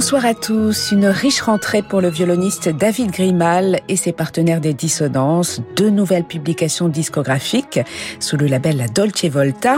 Bonsoir 0.00 0.24
à 0.24 0.32
tous. 0.32 0.92
Une 0.92 1.04
riche 1.04 1.42
rentrée 1.42 1.82
pour 1.82 2.00
le 2.00 2.08
violoniste 2.08 2.70
David 2.70 3.10
Grimal 3.10 3.80
et 3.86 3.96
ses 3.96 4.12
partenaires 4.12 4.62
des 4.62 4.72
Dissonances. 4.72 5.60
Deux 5.76 5.90
nouvelles 5.90 6.24
publications 6.24 6.88
discographiques 6.88 7.80
sous 8.18 8.38
le 8.38 8.46
label 8.46 8.78
La 8.78 8.88
Dolce 8.88 9.26
Volta. 9.26 9.76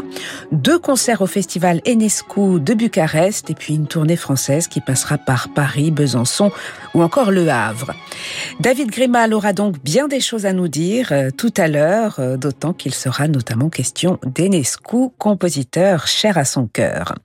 Deux 0.53 0.79
concerts 0.79 1.23
au 1.23 1.27
festival 1.27 1.83
Enescu 1.89 2.61
de 2.61 2.73
Bucarest 2.73 3.51
et 3.51 3.57
puis 3.57 3.75
une 3.75 3.89
tournée 3.89 4.15
française 4.15 4.69
qui 4.69 4.81
passera 4.81 5.19
par 5.19 5.49
Paris, 5.49 5.91
Besançon 5.91 6.53
ou 6.95 7.03
encore 7.03 7.33
Le 7.33 7.49
Havre. 7.49 7.93
David 8.61 8.93
Grimal 8.93 9.35
aura 9.35 9.53
donc 9.53 9.83
bien 9.83 10.07
des 10.07 10.21
choses 10.21 10.47
à 10.47 10.53
nous 10.53 10.69
dire 10.69 11.09
euh, 11.11 11.31
tout 11.37 11.53
à 11.57 11.67
l'heure, 11.67 12.21
euh, 12.21 12.37
d'autant 12.37 12.73
qu'il 12.73 12.95
sera 12.95 13.27
notamment 13.27 13.71
question 13.71 14.21
d'Enescu, 14.25 15.09
compositeur 15.19 16.07
cher 16.07 16.39
à 16.39 16.45
son 16.45 16.69
cœur. 16.69 17.17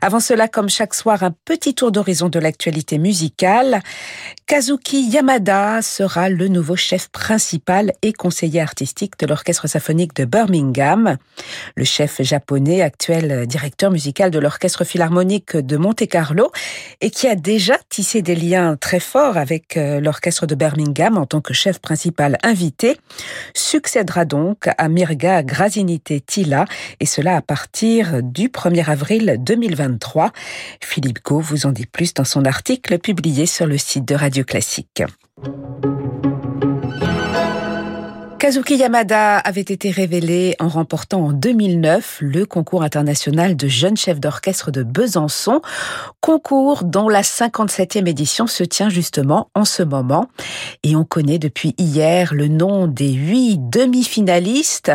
Avant 0.00 0.20
cela, 0.20 0.48
comme 0.48 0.68
chaque 0.68 0.94
soir, 0.94 1.22
un 1.22 1.34
petit 1.44 1.74
tour 1.74 1.92
d'horizon 1.92 2.28
de 2.28 2.38
l'actualité 2.38 2.98
musicale. 2.98 3.80
Kazuki 4.46 5.02
Yamada 5.02 5.82
sera 5.82 6.28
le 6.28 6.48
nouveau 6.48 6.76
chef 6.76 7.08
principal 7.08 7.92
et 8.02 8.12
conseiller 8.12 8.60
artistique 8.60 9.18
de 9.18 9.26
l'Orchestre 9.26 9.68
symphonique 9.68 10.14
de 10.16 10.24
Birmingham. 10.24 11.16
Le 11.76 11.84
chef 11.84 12.22
japonais, 12.22 12.82
actuel 12.82 13.46
directeur 13.46 13.90
musical 13.90 14.30
de 14.30 14.38
l'Orchestre 14.38 14.84
philharmonique 14.84 15.56
de 15.56 15.76
Monte-Carlo 15.76 16.50
et 17.00 17.10
qui 17.10 17.28
a 17.28 17.34
déjà 17.34 17.76
tissé 17.88 18.22
des 18.22 18.34
liens 18.34 18.76
très 18.76 19.00
forts 19.00 19.36
avec 19.36 19.76
euh, 19.76 20.00
l'Orchestre 20.00 20.46
de 20.46 20.54
Birmingham 20.54 21.16
en 21.16 21.26
tant 21.26 21.40
que 21.40 21.54
chef 21.54 21.78
principal 21.78 22.38
invité, 22.42 22.96
succédera 23.54 24.24
donc 24.24 24.68
à 24.76 24.88
Mirga 24.88 25.42
Grazinite 25.42 26.26
Tila 26.26 26.64
et 26.98 27.06
cela 27.06 27.36
à 27.36 27.42
partir 27.42 28.22
du 28.22 28.48
1er 28.48 28.88
avril 28.88 29.36
2023. 29.44 30.32
Philippe 30.82 31.22
Gau 31.24 31.40
vous 31.40 31.66
en 31.66 31.72
dit 31.72 31.86
plus 31.86 32.14
dans 32.14 32.24
son 32.24 32.44
article 32.44 32.98
publié 32.98 33.46
sur 33.46 33.66
le 33.66 33.78
site 33.78 34.04
de 34.06 34.14
Radio 34.14 34.44
Classique. 34.44 35.02
Kazuki 38.50 38.78
Yamada 38.78 39.38
avait 39.38 39.60
été 39.60 39.92
révélé 39.92 40.56
en 40.58 40.66
remportant 40.66 41.26
en 41.26 41.32
2009 41.32 42.16
le 42.20 42.46
concours 42.46 42.82
international 42.82 43.54
de 43.54 43.68
jeunes 43.68 43.96
chefs 43.96 44.18
d'orchestre 44.18 44.72
de 44.72 44.82
Besançon, 44.82 45.62
concours 46.20 46.82
dont 46.82 47.08
la 47.08 47.22
57e 47.22 48.08
édition 48.08 48.48
se 48.48 48.64
tient 48.64 48.88
justement 48.88 49.50
en 49.54 49.64
ce 49.64 49.84
moment. 49.84 50.26
Et 50.82 50.96
on 50.96 51.04
connaît 51.04 51.38
depuis 51.38 51.76
hier 51.78 52.34
le 52.34 52.48
nom 52.48 52.88
des 52.88 53.12
huit 53.12 53.60
demi-finalistes. 53.70 54.90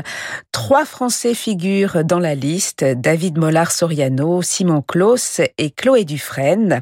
Trois 0.51 0.83
Français 0.83 1.33
figurent 1.33 2.03
dans 2.03 2.19
la 2.19 2.35
liste, 2.35 2.83
David 2.83 3.37
Mollard-Soriano, 3.37 4.41
Simon 4.41 4.81
Klaus 4.81 5.39
et 5.57 5.71
Chloé 5.71 6.03
Dufresne. 6.03 6.81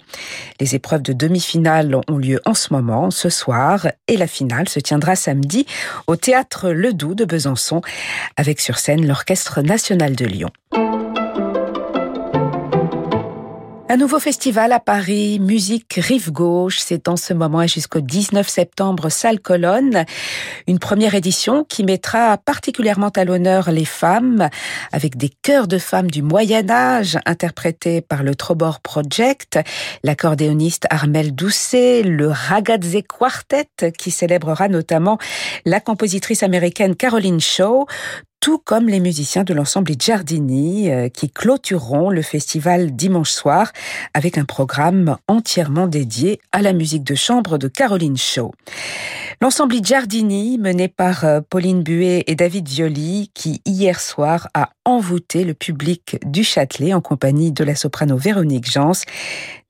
Les 0.59 0.73
épreuves 0.73 1.03
de 1.03 1.13
demi-finale 1.13 1.95
ont 2.09 2.17
lieu 2.17 2.41
en 2.45 2.55
ce 2.55 2.73
moment, 2.73 3.11
ce 3.11 3.29
soir, 3.29 3.85
et 4.07 4.17
la 4.17 4.25
finale 4.25 4.67
se 4.67 4.79
tiendra 4.79 5.15
samedi 5.15 5.67
au 6.07 6.15
théâtre 6.15 6.62
le 6.71 6.93
Doux 6.93 7.15
de 7.15 7.25
Besançon, 7.25 7.81
avec 8.37 8.59
sur 8.59 8.77
scène 8.77 9.07
l'Orchestre 9.07 9.61
national 9.61 10.15
de 10.15 10.25
Lyon. 10.25 10.49
Un 13.89 13.97
nouveau 13.97 14.17
festival 14.17 14.71
à 14.71 14.79
Paris, 14.79 15.39
Musique 15.41 15.95
Rive 16.01 16.31
Gauche, 16.31 16.79
c'est 16.79 17.09
en 17.09 17.17
ce 17.17 17.33
moment 17.33 17.61
et 17.61 17.67
jusqu'au 17.67 17.99
19 17.99 18.47
septembre, 18.47 19.09
salle 19.09 19.41
colonne. 19.41 20.05
Une 20.67 20.79
première 20.79 21.15
édition 21.15 21.65
qui 21.65 21.83
mettra 21.83 22.37
particulièrement 22.37 23.09
à 23.09 23.25
l'honneur 23.25 23.71
les 23.71 23.83
femmes, 23.85 24.49
avec 24.93 25.17
des 25.17 25.29
chœurs 25.29 25.67
de 25.67 25.77
femmes 25.77 26.09
du 26.09 26.21
Moyen 26.21 26.69
Âge 26.69 27.19
interprétés 27.25 27.99
par 27.99 28.23
le 28.23 28.35
Trobor 28.35 28.79
Project, 28.79 29.59
l'accordéoniste 30.01 30.87
Armel 30.89 31.35
Doucet, 31.35 32.03
le 32.03 32.29
Ragazze 32.29 33.01
Quartet 33.07 33.91
qui 33.97 34.11
célébrera 34.11 34.69
notamment 34.69 35.17
la 35.65 35.81
compositrice 35.81 36.41
américaine 36.41 36.95
Caroline 36.95 37.41
Shaw, 37.41 37.85
tout 38.43 38.57
comme 38.57 38.89
les 38.89 38.99
musiciens 38.99 39.45
de 39.45 39.53
l'ensemble 39.53 39.93
Giardini 39.97 40.91
euh, 40.91 41.07
qui 41.07 41.29
clôtureront 41.29 42.09
le 42.09 42.21
festival 42.21 42.93
dimanche 42.93 43.31
soir 43.31 43.71
avec 44.13 44.37
un 44.37 44.43
programme 44.43 45.15
entièrement 45.29 45.87
dédié 45.87 46.41
à 46.51 46.61
la 46.61 46.73
musique 46.73 47.05
de 47.05 47.15
chambre 47.15 47.57
de 47.57 47.69
Caroline 47.69 48.17
Shaw. 48.17 48.51
L'ensemble 49.39 49.81
Giardini, 49.81 50.57
mené 50.57 50.89
par 50.89 51.23
euh, 51.23 51.39
Pauline 51.49 51.83
Buet 51.83 52.25
et 52.27 52.35
David 52.35 52.67
Violi, 52.67 53.31
qui 53.33 53.61
hier 53.65 54.01
soir 54.01 54.49
a 54.53 54.71
envoûté 54.83 55.45
le 55.45 55.53
public 55.53 56.17
du 56.25 56.43
Châtelet 56.43 56.93
en 56.93 56.99
compagnie 56.99 57.53
de 57.53 57.63
la 57.63 57.75
soprano 57.75 58.17
Véronique 58.17 58.69
Jans 58.69 58.91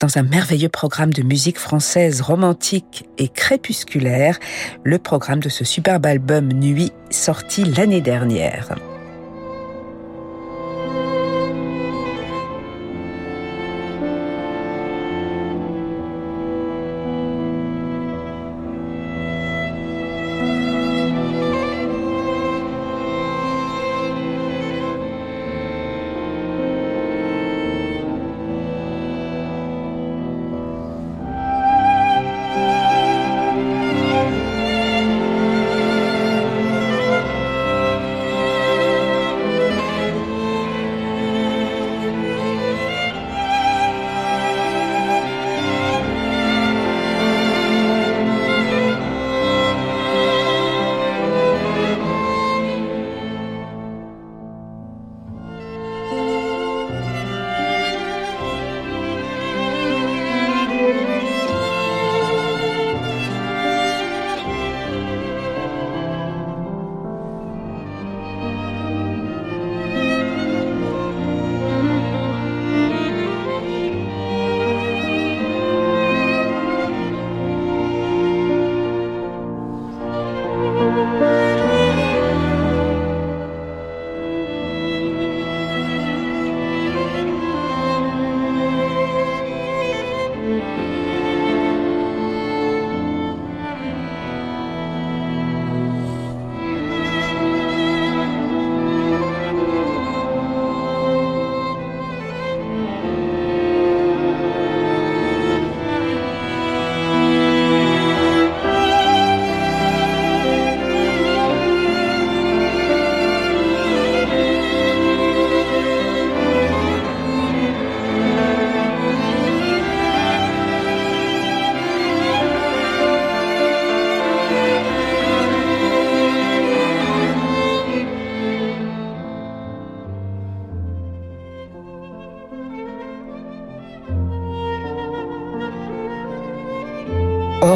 dans 0.03 0.18
un 0.18 0.24
merveilleux 0.24 0.68
programme 0.68 1.14
de 1.14 1.24
musique 1.24 1.58
française 1.58 2.19
romantique 2.19 3.06
et 3.18 3.30
crépusculaire, 3.30 4.38
le 4.84 5.00
programme 5.00 5.40
de 5.40 5.47
ce 5.47 5.64
superbe 5.64 6.06
album 6.06 6.52
Nuit 6.52 6.91
sorti 7.09 7.64
l'année 7.64 8.02
dernière. 8.02 8.75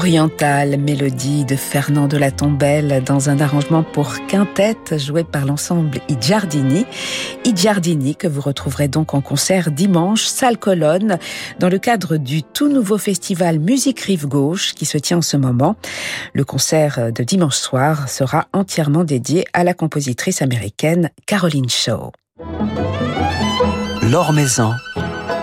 Orientale, 0.08 0.78
mélodie 0.78 1.44
de 1.44 1.58
Fernand 1.58 2.08
de 2.08 2.16
la 2.16 2.32
Tombelle 2.32 3.04
dans 3.06 3.30
un 3.30 3.42
arrangement 3.42 3.84
pour 3.84 4.26
quintette 4.26 4.98
joué 4.98 5.26
par 5.26 5.46
l'ensemble 5.46 6.00
I 6.08 6.16
Giardini. 6.22 6.86
I 7.44 7.54
Giardini 7.54 8.16
que 8.16 8.30
vous 8.30 8.40
retrouverez 8.40 8.88
donc 8.88 9.14
en 9.14 9.20
concert 9.20 9.70
dimanche, 9.70 10.24
salle 10.24 10.58
colonne, 10.58 11.20
dans 11.60 11.68
le 11.68 11.78
cadre 11.78 12.16
du 12.16 12.42
tout 12.42 12.70
nouveau 12.70 12.98
festival 12.98 13.60
Musique 13.60 14.00
Rive 14.00 14.28
Gauche 14.28 14.76
qui 14.76 14.86
se 14.86 14.98
tient 14.98 15.18
en 15.18 15.22
ce 15.22 15.36
moment. 15.36 15.76
Le 16.32 16.46
concert 16.46 17.12
de 17.12 17.24
dimanche 17.24 17.58
soir 17.58 18.08
sera 18.08 18.48
entièrement 18.54 19.04
dédié 19.04 19.44
à 19.52 19.66
la 19.66 19.74
compositrice 19.74 20.42
américaine 20.42 21.10
Caroline 21.26 21.70
Shaw. 21.70 22.14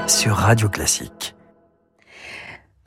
Sur 0.06 0.36
Radio 0.36 0.70
Classique. 0.70 1.33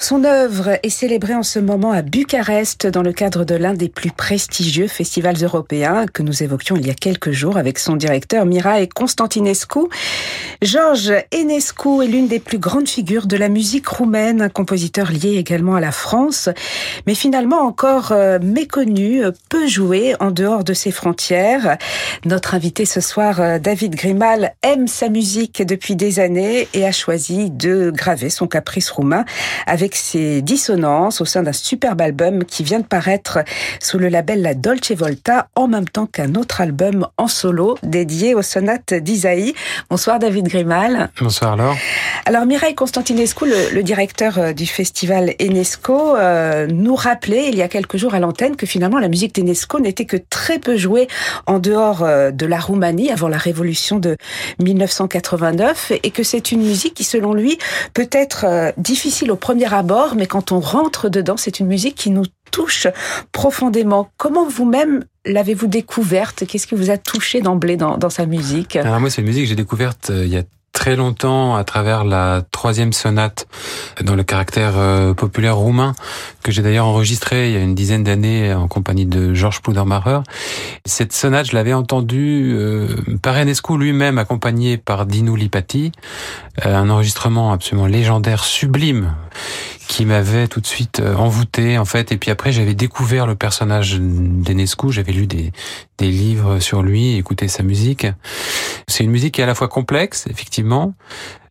Son 0.07 0.23
œuvre 0.23 0.79
est 0.83 0.89
célébrée 0.89 1.35
en 1.35 1.43
ce 1.43 1.59
moment 1.59 1.91
à 1.91 2.01
Bucarest 2.01 2.87
dans 2.87 3.01
le 3.01 3.11
cadre 3.11 3.43
de 3.43 3.55
l'un 3.55 3.73
des 3.73 3.89
plus 3.89 4.09
prestigieux 4.09 4.87
festivals 4.87 5.43
européens 5.43 6.05
que 6.05 6.23
nous 6.23 6.43
évoquions 6.43 6.77
il 6.77 6.87
y 6.87 6.89
a 6.89 6.93
quelques 6.93 7.31
jours 7.31 7.57
avec 7.57 7.77
son 7.77 7.97
directeur 7.97 8.45
Mirae 8.45 8.87
Constantinescu. 8.87 9.79
Georges 10.61 11.11
Enescu 11.33 12.05
est 12.05 12.07
l'une 12.07 12.29
des 12.29 12.39
plus 12.39 12.57
grandes 12.57 12.87
figures 12.87 13.27
de 13.27 13.35
la 13.35 13.49
musique 13.49 13.85
roumaine, 13.85 14.41
un 14.41 14.47
compositeur 14.47 15.11
lié 15.11 15.35
également 15.35 15.75
à 15.75 15.81
la 15.81 15.91
France, 15.91 16.47
mais 17.05 17.13
finalement 17.13 17.59
encore 17.59 18.13
euh, 18.13 18.39
méconnu, 18.41 19.23
peu 19.49 19.67
joué 19.67 20.15
en 20.21 20.31
dehors 20.31 20.63
de 20.63 20.73
ses 20.73 20.91
frontières. 20.91 21.77
Notre 22.23 22.55
invité 22.55 22.85
ce 22.85 23.01
soir, 23.01 23.41
euh, 23.41 23.59
David 23.59 23.95
Grimal, 23.95 24.53
aime 24.63 24.87
sa 24.87 25.09
musique 25.09 25.63
depuis 25.67 25.97
des 25.97 26.21
années 26.21 26.69
et 26.73 26.85
a 26.85 26.93
choisi 26.93 27.51
de 27.51 27.91
graver 27.93 28.29
son 28.29 28.47
caprice 28.47 28.89
roumain 28.89 29.25
avec 29.65 29.96
ses 29.97 30.41
dissonances 30.41 31.21
au 31.21 31.25
sein 31.25 31.43
d'un 31.43 31.53
superbe 31.53 32.01
album 32.01 32.45
qui 32.45 32.63
vient 32.63 32.79
de 32.79 32.85
paraître 32.85 33.39
sous 33.81 33.97
le 33.97 34.07
label 34.09 34.41
La 34.41 34.53
Dolce 34.53 34.91
Volta 34.91 35.47
en 35.55 35.67
même 35.67 35.87
temps 35.87 36.05
qu'un 36.05 36.35
autre 36.35 36.61
album 36.61 37.07
en 37.17 37.27
solo 37.27 37.77
dédié 37.83 38.35
aux 38.35 38.41
sonates 38.41 38.93
d'Isaïe. 38.93 39.53
Bonsoir 39.89 40.19
David 40.19 40.47
Grimal. 40.47 41.09
Bonsoir 41.19 41.57
Laure. 41.57 41.75
Alors 42.25 42.45
Mireille 42.45 42.75
Constantinescu, 42.75 43.45
le, 43.73 43.83
directeur 43.83 44.37
euh, 44.37 44.53
du 44.53 44.65
festival 44.65 45.33
Enesco, 45.39 46.15
euh, 46.15 46.67
nous 46.67 46.95
rappelait 46.95 47.49
il 47.49 47.55
y 47.55 47.61
a 47.61 47.67
quelques 47.67 47.97
jours 47.97 48.13
à 48.13 48.19
l'antenne 48.19 48.55
que 48.55 48.65
finalement 48.65 48.99
la 48.99 49.07
musique 49.07 49.33
d'Enesco 49.33 49.79
n'était 49.79 50.05
que 50.05 50.17
très 50.17 50.59
peu 50.59 50.77
jouée 50.77 51.07
en 51.45 51.59
dehors 51.59 52.03
euh, 52.03 52.31
de 52.31 52.45
la 52.45 52.59
Roumanie 52.59 53.11
avant 53.11 53.27
la 53.27 53.37
révolution 53.37 53.99
de 53.99 54.17
1989 54.59 55.93
et 56.03 56.11
que 56.11 56.23
c'est 56.23 56.51
une 56.51 56.61
musique 56.61 56.93
qui 56.93 57.03
selon 57.03 57.33
lui 57.33 57.57
peut 57.93 58.09
être 58.11 58.73
difficile 58.77 59.31
au 59.31 59.35
premier 59.35 59.73
bord, 59.87 60.15
mais 60.15 60.27
quand 60.27 60.51
on 60.51 60.59
rentre 60.59 61.09
dedans, 61.09 61.37
c'est 61.37 61.59
une 61.59 61.67
musique 61.67 61.95
qui 61.95 62.11
nous 62.11 62.25
touche 62.51 62.87
profondément. 63.31 64.09
Comment 64.17 64.47
vous-même 64.47 65.03
l'avez-vous 65.25 65.67
découverte? 65.67 66.45
Qu'est-ce 66.45 66.67
qui 66.67 66.75
vous 66.75 66.89
a 66.89 66.97
touché 66.97 67.41
d'emblée 67.41 67.77
dans, 67.77 68.09
sa 68.09 68.25
musique? 68.25 68.75
Alors 68.75 68.99
moi, 68.99 69.09
c'est 69.09 69.21
une 69.21 69.27
musique 69.27 69.43
que 69.43 69.49
j'ai 69.49 69.55
découverte 69.55 70.09
euh, 70.09 70.25
il 70.25 70.31
y 70.31 70.37
a 70.37 70.43
très 70.73 70.95
longtemps 70.95 71.55
à 71.55 71.63
travers 71.63 72.03
la 72.03 72.43
troisième 72.51 72.93
sonate 72.93 73.47
dans 74.03 74.13
le 74.13 74.23
caractère 74.23 74.73
euh, 74.77 75.15
populaire 75.15 75.57
roumain 75.57 75.93
que 76.43 76.51
j'ai 76.51 76.61
d'ailleurs 76.61 76.85
enregistré 76.85 77.49
il 77.49 77.53
y 77.55 77.57
a 77.57 77.61
une 77.61 77.73
dizaine 77.73 78.03
d'années 78.03 78.53
en 78.53 78.67
compagnie 78.67 79.07
de 79.07 79.33
Georges 79.33 79.61
Pludermacher. 79.63 80.19
Cette 80.85 81.13
sonate, 81.13 81.47
je 81.47 81.55
l'avais 81.55 81.73
entendue 81.73 82.53
euh, 82.55 82.95
par 83.23 83.35
Enescu 83.37 83.75
lui-même 83.75 84.19
accompagné 84.19 84.77
par 84.77 85.07
Dino 85.07 85.35
Lipati, 85.35 85.91
un 86.61 86.89
enregistrement 86.89 87.53
absolument 87.53 87.87
légendaire, 87.87 88.43
sublime 88.43 89.15
qui 89.87 90.05
m'avait 90.05 90.47
tout 90.47 90.61
de 90.61 90.67
suite 90.67 90.99
euh, 90.99 91.15
envoûté 91.15 91.77
en 91.77 91.85
fait. 91.85 92.11
Et 92.11 92.17
puis 92.17 92.31
après 92.31 92.51
j'avais 92.51 92.75
découvert 92.75 93.25
le 93.25 93.35
personnage 93.35 93.97
d'Enescu. 93.99 94.91
J'avais 94.91 95.13
lu 95.13 95.27
des, 95.27 95.51
des 95.97 96.09
livres 96.09 96.59
sur 96.59 96.83
lui 96.83 97.15
écouté 97.15 97.47
sa 97.47 97.63
musique. 97.63 98.07
C'est 98.87 99.03
une 99.03 99.11
musique 99.11 99.35
qui 99.35 99.41
est 99.41 99.43
à 99.43 99.47
la 99.47 99.55
fois 99.55 99.67
complexe 99.67 100.25
effectivement. 100.29 100.93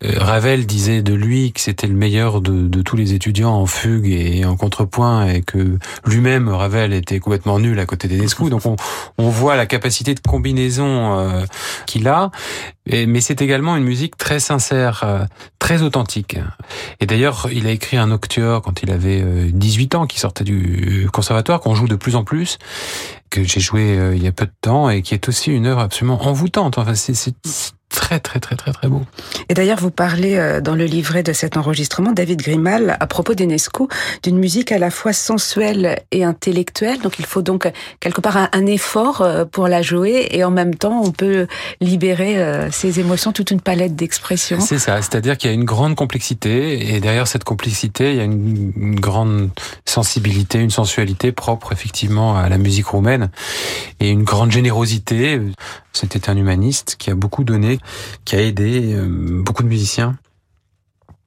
Euh, 0.03 0.13
Ravel 0.17 0.65
disait 0.65 1.01
de 1.01 1.13
lui 1.13 1.51
que 1.53 1.59
c'était 1.59 1.87
le 1.87 1.95
meilleur 1.95 2.41
de, 2.41 2.81
tous 2.81 2.95
les 2.95 3.13
étudiants 3.13 3.53
en 3.53 3.65
fugue 3.65 4.07
et 4.07 4.45
en 4.45 4.55
contrepoint 4.55 5.27
et 5.27 5.41
que 5.41 5.79
lui-même 6.05 6.49
Ravel 6.49 6.93
était 6.93 7.19
complètement 7.19 7.59
nul 7.59 7.79
à 7.79 7.85
côté 7.85 8.07
d'Enescu 8.07 8.49
donc 8.49 8.61
on, 8.65 9.29
voit 9.29 9.55
la 9.55 9.65
capacité 9.65 10.13
de 10.13 10.19
combinaison 10.19 11.19
euh, 11.19 11.45
qu'il 11.85 12.07
a. 12.07 12.31
Mais 12.89 13.19
c'est 13.19 13.41
également 13.41 13.75
une 13.75 13.83
musique 13.83 14.15
très 14.15 14.39
sincère 14.39 15.27
très 15.59 15.81
authentique. 15.81 16.37
Et 17.01 17.05
d'ailleurs 17.05 17.49
il 17.51 17.67
a 17.67 17.71
écrit 17.71 17.97
un 17.97 18.17
quand 18.17 18.83
il 18.83 18.91
avait 18.91 19.51
18 19.51 19.95
euh, 19.95 19.97
ans, 19.97 20.07
qui 20.07 20.19
sortait 20.19 20.43
du 20.43 21.09
conservatoire, 21.11 21.59
qu'on 21.59 21.75
joue 21.75 21.87
de 21.87 21.95
plus 21.95 22.15
en 22.15 22.23
plus, 22.23 22.57
que 23.29 23.43
j'ai 23.43 23.59
joué 23.59 23.97
euh, 23.97 24.15
il 24.15 24.23
y 24.23 24.27
a 24.27 24.31
peu 24.31 24.45
de 24.45 24.53
temps 24.61 24.89
et 24.89 25.01
qui 25.01 25.13
est 25.13 25.27
aussi 25.29 25.51
une 25.51 25.65
œuvre 25.65 25.81
absolument 25.81 26.21
envoûtante. 26.27 26.77
Enfin, 26.77 26.95
c'est 26.95 27.35
très 27.89 28.19
très 28.19 28.39
très 28.39 28.55
très 28.55 28.71
très 28.71 28.87
beau. 28.87 29.01
Et 29.49 29.53
d'ailleurs, 29.53 29.79
vous 29.79 29.91
parlez 29.91 30.35
euh, 30.35 30.61
dans 30.61 30.75
le 30.75 30.85
livret 30.85 31.23
de 31.23 31.33
cet 31.33 31.57
enregistrement, 31.57 32.11
David 32.11 32.41
Grimal, 32.41 32.97
à 32.99 33.07
propos 33.07 33.33
d'Enesco, 33.33 33.87
d'une 34.23 34.37
musique 34.37 34.71
à 34.71 34.77
la 34.77 34.91
fois 34.91 35.13
sensuelle 35.13 35.99
et 36.11 36.23
intellectuelle. 36.23 36.99
Donc 36.99 37.19
il 37.19 37.25
faut 37.25 37.41
donc 37.41 37.69
quelque 37.99 38.21
part 38.21 38.49
un, 38.51 38.65
effort 38.65 39.21
euh, 39.21 39.45
pour 39.45 39.67
la 39.67 39.81
jouer 39.81 40.27
et 40.31 40.43
en 40.43 40.51
même 40.51 40.75
temps 40.75 41.01
on 41.03 41.11
peut 41.11 41.47
libérer 41.79 42.37
euh, 42.37 42.69
ses 42.71 42.99
émotions, 42.99 43.31
toute 43.31 43.51
une 43.51 43.61
palette 43.61 43.95
d'expressions. 43.95 44.59
C'est 44.59 44.79
ça, 44.79 45.01
c'est-à-dire 45.01 45.37
qu'il 45.37 45.49
y 45.49 45.53
a 45.53 45.55
une 45.55 45.65
grande 45.65 45.95
complexité 45.95 46.95
et 46.95 46.99
derrière 46.99 47.27
cette 47.27 47.45
complexité, 47.45 48.11
il 48.11 48.17
y 48.17 48.21
a 48.21 48.25
une, 48.25 48.73
une 48.75 48.99
grande 48.99 49.49
sensibilité, 49.85 50.59
une 50.59 50.69
sensualité 50.69 51.31
propre 51.31 51.71
effectivement 51.71 52.37
à 52.37 52.49
la 52.49 52.57
musique 52.57 52.87
roumaine 52.87 53.29
et 53.99 54.09
une 54.09 54.23
grande 54.23 54.51
générosité. 54.51 55.39
C'était 55.93 56.29
un 56.29 56.37
humaniste 56.37 56.95
qui 56.99 57.09
a 57.09 57.15
beaucoup 57.15 57.43
donné, 57.43 57.76
qui 58.25 58.35
a 58.35 58.41
aidé 58.41 58.93
euh, 58.93 59.41
beaucoup 59.43 59.63
de 59.63 59.67
musiciens 59.67 60.17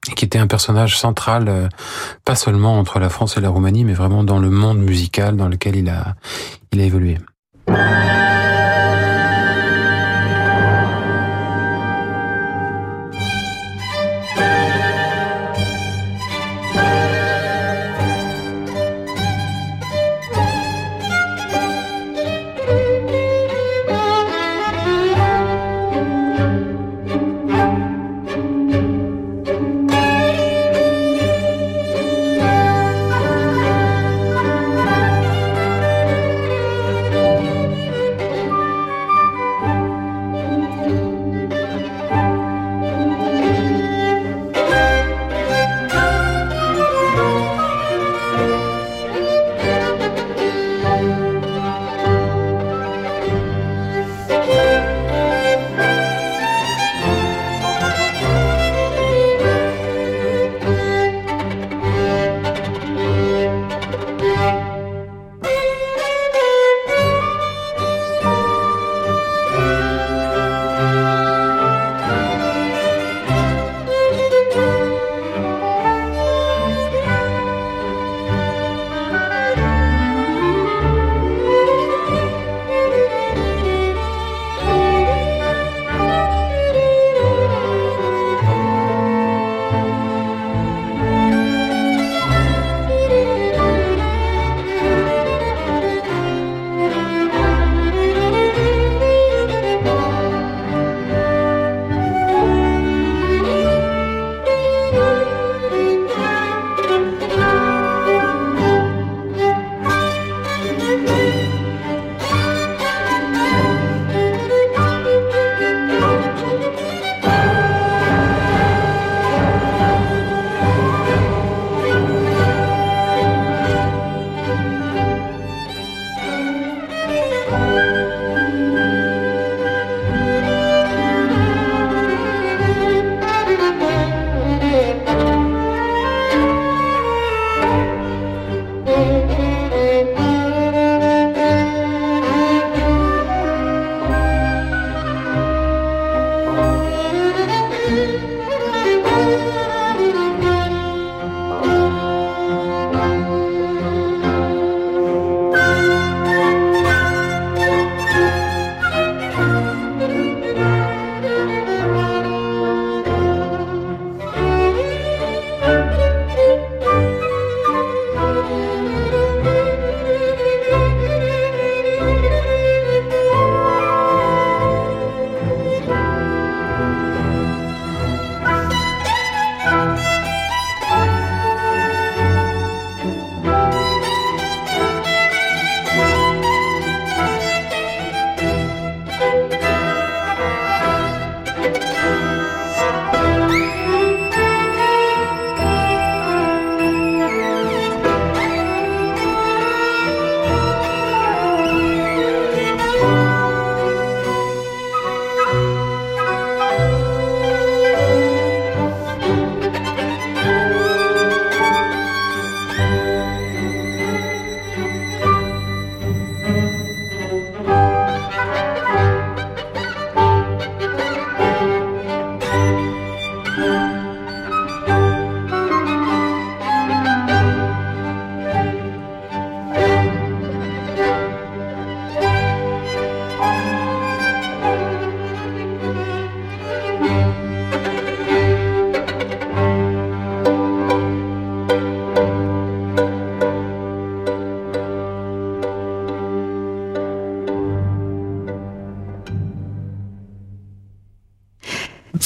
et 0.09 0.13
qui 0.13 0.25
était 0.25 0.39
un 0.39 0.47
personnage 0.47 0.97
central, 0.97 1.47
euh, 1.47 1.69
pas 2.25 2.35
seulement 2.35 2.79
entre 2.79 2.99
la 2.99 3.09
France 3.09 3.37
et 3.37 3.41
la 3.41 3.49
Roumanie, 3.49 3.85
mais 3.85 3.93
vraiment 3.93 4.23
dans 4.23 4.39
le 4.39 4.49
monde 4.49 4.79
musical 4.79 5.37
dans 5.37 5.47
lequel 5.47 5.75
il 5.75 5.89
a, 5.89 6.15
il 6.71 6.81
a 6.81 6.83
évolué. 6.83 7.17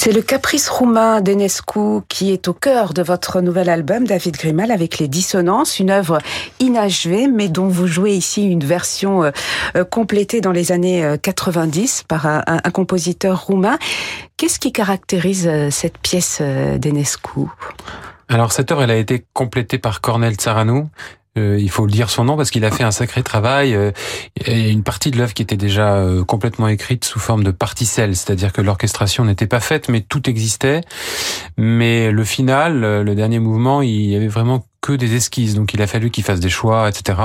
C'est 0.06 0.12
le 0.12 0.22
caprice 0.22 0.68
roumain 0.68 1.20
d'Enescu 1.20 2.00
qui 2.08 2.30
est 2.30 2.46
au 2.46 2.52
cœur 2.52 2.94
de 2.94 3.02
votre 3.02 3.40
nouvel 3.40 3.68
album, 3.68 4.04
David 4.04 4.36
Grimal, 4.36 4.70
avec 4.70 4.98
les 4.98 5.08
dissonances, 5.08 5.80
une 5.80 5.90
œuvre 5.90 6.18
inachevée, 6.60 7.26
mais 7.26 7.48
dont 7.48 7.66
vous 7.66 7.88
jouez 7.88 8.12
ici 8.12 8.44
une 8.44 8.62
version 8.62 9.24
euh, 9.24 9.30
euh, 9.76 9.82
complétée 9.82 10.40
dans 10.40 10.52
les 10.52 10.70
années 10.70 11.16
90 11.20 12.02
euh, 12.02 12.04
par 12.06 12.26
un, 12.26 12.44
un 12.46 12.70
compositeur 12.70 13.46
roumain. 13.46 13.80
Qu'est-ce 14.36 14.60
qui 14.60 14.70
caractérise 14.70 15.50
cette 15.70 15.98
pièce 15.98 16.40
d'Enescu? 16.40 17.40
Alors 18.28 18.52
cette 18.52 18.70
œuvre, 18.70 18.84
elle 18.84 18.92
a 18.92 18.96
été 18.96 19.26
complétée 19.32 19.78
par 19.78 20.00
Cornel 20.00 20.34
Tsaranou, 20.34 20.88
euh, 21.36 21.58
il 21.58 21.70
faut 21.70 21.86
le 21.86 21.92
dire 21.92 22.10
son 22.10 22.24
nom 22.24 22.36
parce 22.36 22.50
qu'il 22.50 22.64
a 22.64 22.70
fait 22.70 22.84
un 22.84 22.90
sacré 22.90 23.22
travail. 23.22 23.74
Euh, 23.74 23.92
a 24.46 24.50
une 24.50 24.82
partie 24.82 25.10
de 25.10 25.18
l'œuvre 25.18 25.34
qui 25.34 25.42
était 25.42 25.56
déjà 25.56 25.96
euh, 25.96 26.24
complètement 26.24 26.68
écrite 26.68 27.04
sous 27.04 27.18
forme 27.18 27.44
de 27.44 27.50
particelle, 27.50 28.16
c'est-à-dire 28.16 28.52
que 28.52 28.60
l'orchestration 28.60 29.24
n'était 29.24 29.46
pas 29.46 29.60
faite, 29.60 29.88
mais 29.88 30.00
tout 30.00 30.28
existait. 30.28 30.80
Mais 31.56 32.10
le 32.10 32.24
final, 32.24 32.80
le 33.02 33.14
dernier 33.14 33.38
mouvement, 33.38 33.82
il 33.82 34.06
y 34.06 34.16
avait 34.16 34.28
vraiment 34.28 34.64
que 34.86 34.92
des 34.92 35.16
esquisses, 35.16 35.54
donc 35.54 35.74
il 35.74 35.82
a 35.82 35.88
fallu 35.88 36.10
qu'il 36.10 36.22
fasse 36.22 36.38
des 36.38 36.48
choix, 36.48 36.88
etc. 36.88 37.18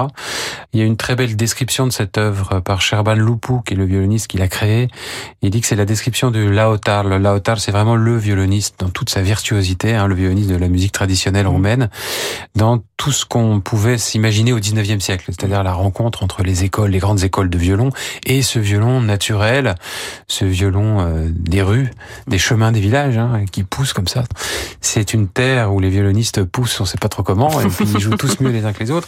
Il 0.74 0.80
y 0.80 0.84
a 0.84 0.86
une 0.86 0.98
très 0.98 1.16
belle 1.16 1.36
description 1.36 1.86
de 1.86 1.92
cette 1.92 2.18
œuvre 2.18 2.60
par 2.60 2.82
Sherban 2.82 3.14
Loupou, 3.14 3.62
qui 3.62 3.76
est 3.76 3.78
le 3.78 3.86
violoniste 3.86 4.28
qui 4.28 4.38
l'a 4.38 4.48
créé. 4.48 4.88
Il 5.44 5.52
dit 5.52 5.62
que 5.62 5.68
c'est 5.68 5.76
la 5.76 5.86
description 5.86 6.32
de 6.32 6.40
Laotar. 6.40 7.04
Le 7.04 7.20
Laotar, 7.20 7.60
c'est 7.60 7.72
vraiment 7.72 7.96
le 7.96 8.18
violoniste 8.18 8.78
dans 8.80 8.90
toute 8.90 9.12
sa 9.12 9.22
virtuosité, 9.22 9.94
hein, 9.94 10.08
le 10.08 10.16
violoniste 10.16 10.50
de 10.50 10.56
la 10.56 10.70
musique 10.70 10.92
traditionnelle 10.92 11.46
roumaine, 11.46 11.90
dans 12.56 12.80
tout 12.98 13.12
ce 13.12 13.26
qu'on 13.26 13.60
pouvait 13.60 14.00
s'imaginer 14.00 14.54
au 14.54 14.60
19e 14.60 15.00
siècle, 15.00 15.26
c'est-à-dire 15.28 15.64
la 15.64 15.74
rencontre 15.74 16.24
entre 16.24 16.42
les 16.42 16.64
écoles, 16.64 16.92
les 16.92 17.00
grandes 17.00 17.24
écoles 17.24 17.50
de 17.50 17.58
violon, 17.60 17.92
et 18.26 18.42
ce 18.42 18.58
violon 18.58 19.02
naturel, 19.02 19.76
ce 20.28 20.46
violon 20.46 21.02
euh, 21.02 21.28
des 21.32 21.62
rues, 21.62 21.92
des 22.28 22.40
chemins 22.40 22.72
des 22.72 22.80
villages, 22.80 23.18
hein, 23.18 23.46
qui 23.52 23.64
pousse 23.64 23.94
comme 23.94 24.08
ça. 24.08 24.24
C'est 24.82 25.14
une 25.14 25.28
terre 25.28 25.74
où 25.74 25.80
les 25.80 25.90
violonistes 25.90 26.44
poussent, 26.44 26.80
on 26.82 26.86
sait 26.86 26.98
pas 26.98 27.10
trop 27.10 27.24
comment, 27.24 27.51
et 27.60 27.68
puis 27.68 27.86
ils 27.86 28.00
jouent 28.00 28.16
tous 28.16 28.40
mieux 28.40 28.52
les 28.52 28.66
uns 28.66 28.74
que 28.74 28.80
les 28.80 28.92
autres. 28.92 29.08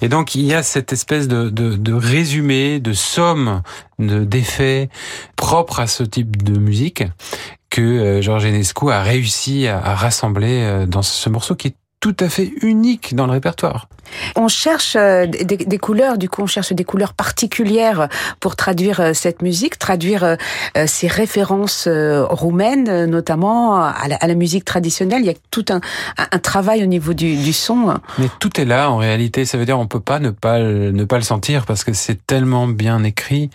Et 0.00 0.08
donc 0.08 0.34
il 0.34 0.42
y 0.42 0.54
a 0.54 0.62
cette 0.62 0.92
espèce 0.92 1.28
de, 1.28 1.50
de, 1.50 1.76
de 1.76 1.92
résumé, 1.92 2.80
de 2.80 2.92
somme 2.92 3.62
d'effets 3.98 4.88
propres 5.36 5.80
à 5.80 5.86
ce 5.86 6.02
type 6.02 6.42
de 6.42 6.58
musique 6.58 7.04
que 7.70 7.80
euh, 7.80 8.22
Georges 8.22 8.44
Enescu 8.46 8.90
a 8.90 9.02
réussi 9.02 9.66
à, 9.66 9.78
à 9.78 9.94
rassembler 9.94 10.62
euh, 10.62 10.86
dans 10.86 11.02
ce 11.02 11.28
morceau 11.28 11.54
qui 11.54 11.68
est 11.68 11.76
tout 12.00 12.16
à 12.18 12.28
fait 12.28 12.52
unique 12.62 13.14
dans 13.14 13.26
le 13.26 13.32
répertoire. 13.32 13.88
On 14.36 14.48
cherche 14.48 14.96
euh, 14.96 15.26
des, 15.26 15.78
couleurs, 15.78 16.18
du 16.18 16.28
coup 16.28 16.42
on 16.42 16.46
cherche 16.46 16.72
des 16.72 16.84
couleurs 16.84 17.14
particulières 17.14 18.08
pour 18.40 18.56
traduire 18.56 19.00
euh, 19.00 19.12
cette 19.14 19.42
musique, 19.42 19.78
traduire 19.78 20.24
euh, 20.24 20.36
ces 20.86 21.06
références 21.06 21.88
roumaines, 21.88 23.06
notamment 23.06 23.82
à 23.82 24.08
la, 24.08 24.34
musique 24.34 24.64
traditionnelle. 24.64 25.20
Il 25.20 25.26
y 25.26 25.30
a 25.30 25.34
tout 25.50 25.64
un, 25.70 25.80
travail 26.38 26.82
au 26.82 26.86
niveau 26.86 27.12
du, 27.14 27.52
son. 27.52 27.94
Mais 28.18 28.28
tout 28.38 28.60
est 28.60 28.64
là 28.64 28.90
en 28.90 28.96
réalité. 28.96 29.44
Ça 29.44 29.58
veut 29.58 29.66
dire 29.66 29.78
on 29.78 29.86
peut 29.86 30.00
pas 30.00 30.18
ne 30.18 30.30
pas 30.30 30.58
ne 30.58 31.04
pas 31.04 31.16
le 31.16 31.22
sentir 31.22 31.66
parce 31.66 31.84
que 31.84 31.92
c'est 31.92 32.26
tellement 32.26 32.66
bien 32.66 33.04
écrit 33.04 33.50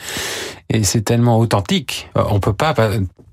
et 0.69 0.83
c'est 0.83 1.01
tellement 1.01 1.39
authentique. 1.39 2.09
On 2.15 2.39
peut 2.39 2.53
pas 2.53 2.73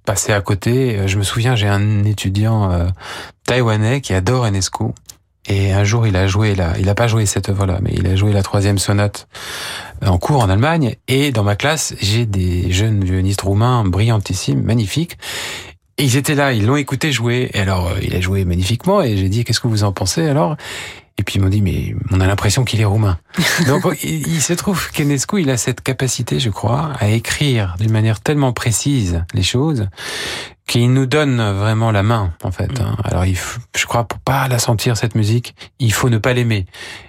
passer 0.04 0.32
à 0.32 0.40
côté. 0.40 1.06
Je 1.06 1.18
me 1.18 1.22
souviens, 1.22 1.54
j'ai 1.54 1.68
un 1.68 2.04
étudiant 2.04 2.88
taïwanais 3.46 4.00
qui 4.00 4.14
adore 4.14 4.46
Enescu. 4.46 4.84
Et 5.46 5.72
un 5.72 5.84
jour, 5.84 6.06
il 6.06 6.16
a 6.16 6.26
joué 6.26 6.54
là, 6.54 6.72
il 6.78 6.88
a 6.88 6.94
pas 6.94 7.06
joué 7.06 7.26
cette 7.26 7.48
œuvre-là, 7.50 7.78
mais 7.82 7.92
il 7.94 8.06
a 8.06 8.16
joué 8.16 8.32
la 8.32 8.42
troisième 8.42 8.78
sonate 8.78 9.28
en 10.04 10.18
cours 10.18 10.42
en 10.42 10.48
Allemagne. 10.48 10.96
Et 11.06 11.32
dans 11.32 11.44
ma 11.44 11.56
classe, 11.56 11.94
j'ai 12.00 12.24
des 12.24 12.72
jeunes 12.72 13.04
violonistes 13.04 13.42
roumains 13.42 13.84
brillantissimes, 13.84 14.62
magnifiques. 14.62 15.18
Et 15.98 16.04
ils 16.04 16.16
étaient 16.16 16.34
là, 16.34 16.52
ils 16.52 16.66
l'ont 16.66 16.76
écouté 16.76 17.12
jouer. 17.12 17.50
Et 17.52 17.60
alors, 17.60 17.88
euh, 17.88 17.98
il 18.02 18.16
a 18.16 18.20
joué 18.20 18.44
magnifiquement. 18.44 19.02
Et 19.02 19.16
j'ai 19.16 19.28
dit, 19.28 19.44
qu'est-ce 19.44 19.60
que 19.60 19.68
vous 19.68 19.84
en 19.84 19.92
pensez 19.92 20.26
alors? 20.26 20.56
Et 21.16 21.22
puis 21.22 21.36
ils 21.36 21.40
m'ont 21.40 21.48
dit, 21.48 21.62
mais 21.62 21.94
on 22.10 22.20
a 22.20 22.26
l'impression 22.26 22.64
qu'il 22.64 22.80
est 22.80 22.86
roumain. 22.86 23.18
Donc 23.68 23.84
il, 24.02 24.42
se 24.42 24.52
trouve 24.52 24.90
qu'Enescu, 24.90 25.42
il 25.42 25.50
a 25.50 25.56
cette 25.56 25.80
capacité, 25.80 26.40
je 26.40 26.50
crois, 26.50 26.92
à 26.98 27.08
écrire 27.08 27.76
d'une 27.78 27.92
manière 27.92 28.20
tellement 28.20 28.52
précise 28.52 29.24
les 29.32 29.44
choses 29.44 29.86
qu'il 30.66 30.92
nous 30.92 31.06
donne 31.06 31.42
vraiment 31.52 31.90
la 31.90 32.02
main, 32.02 32.32
en 32.42 32.50
fait. 32.50 32.80
Hein. 32.80 32.96
Alors, 33.04 33.26
il 33.26 33.36
je 33.84 33.86
crois, 33.86 34.04
pour 34.04 34.18
pas 34.18 34.48
la 34.48 34.58
sentir, 34.58 34.96
cette 34.96 35.14
musique, 35.14 35.54
il 35.78 35.92
faut 35.92 36.08
ne 36.08 36.18
pas 36.18 36.32
l'aimer. 36.32 36.64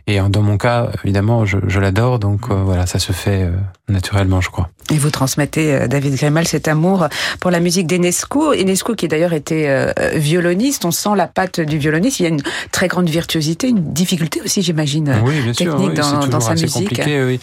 Et 0.07 0.19
dans 0.29 0.41
mon 0.41 0.57
cas, 0.57 0.89
évidemment, 1.03 1.45
je, 1.45 1.57
je 1.67 1.79
l'adore, 1.79 2.19
donc 2.19 2.49
euh, 2.49 2.55
voilà, 2.55 2.85
ça 2.85 2.99
se 2.99 3.13
fait 3.13 3.43
euh, 3.43 3.51
naturellement, 3.87 4.41
je 4.41 4.49
crois. 4.49 4.69
Et 4.91 4.97
vous 4.97 5.09
transmettez, 5.09 5.73
euh, 5.73 5.87
David 5.87 6.15
Grémal, 6.15 6.47
cet 6.47 6.67
amour 6.67 7.07
pour 7.39 7.49
la 7.49 7.59
musique 7.59 7.87
d'Enescu. 7.87 8.53
Enescu 8.59 8.95
qui 8.95 9.07
d'ailleurs 9.07 9.33
était 9.33 9.93
violoniste, 10.15 10.85
on 10.85 10.91
sent 10.91 11.15
la 11.15 11.27
patte 11.27 11.61
du 11.61 11.77
violoniste. 11.77 12.19
Il 12.19 12.23
y 12.23 12.25
a 12.25 12.29
une 12.29 12.43
très 12.71 12.87
grande 12.87 13.09
virtuosité, 13.09 13.69
une 13.69 13.93
difficulté 13.93 14.41
aussi, 14.43 14.61
j'imagine, 14.61 15.15
oui, 15.23 15.41
bien 15.41 15.53
technique 15.53 15.57
sûr, 15.57 15.79
oui, 15.79 15.93
dans, 15.93 16.27
dans, 16.27 16.39
sa 16.39 16.53
musique. 16.53 16.73
Compliqué, 16.73 17.23
oui. 17.23 17.39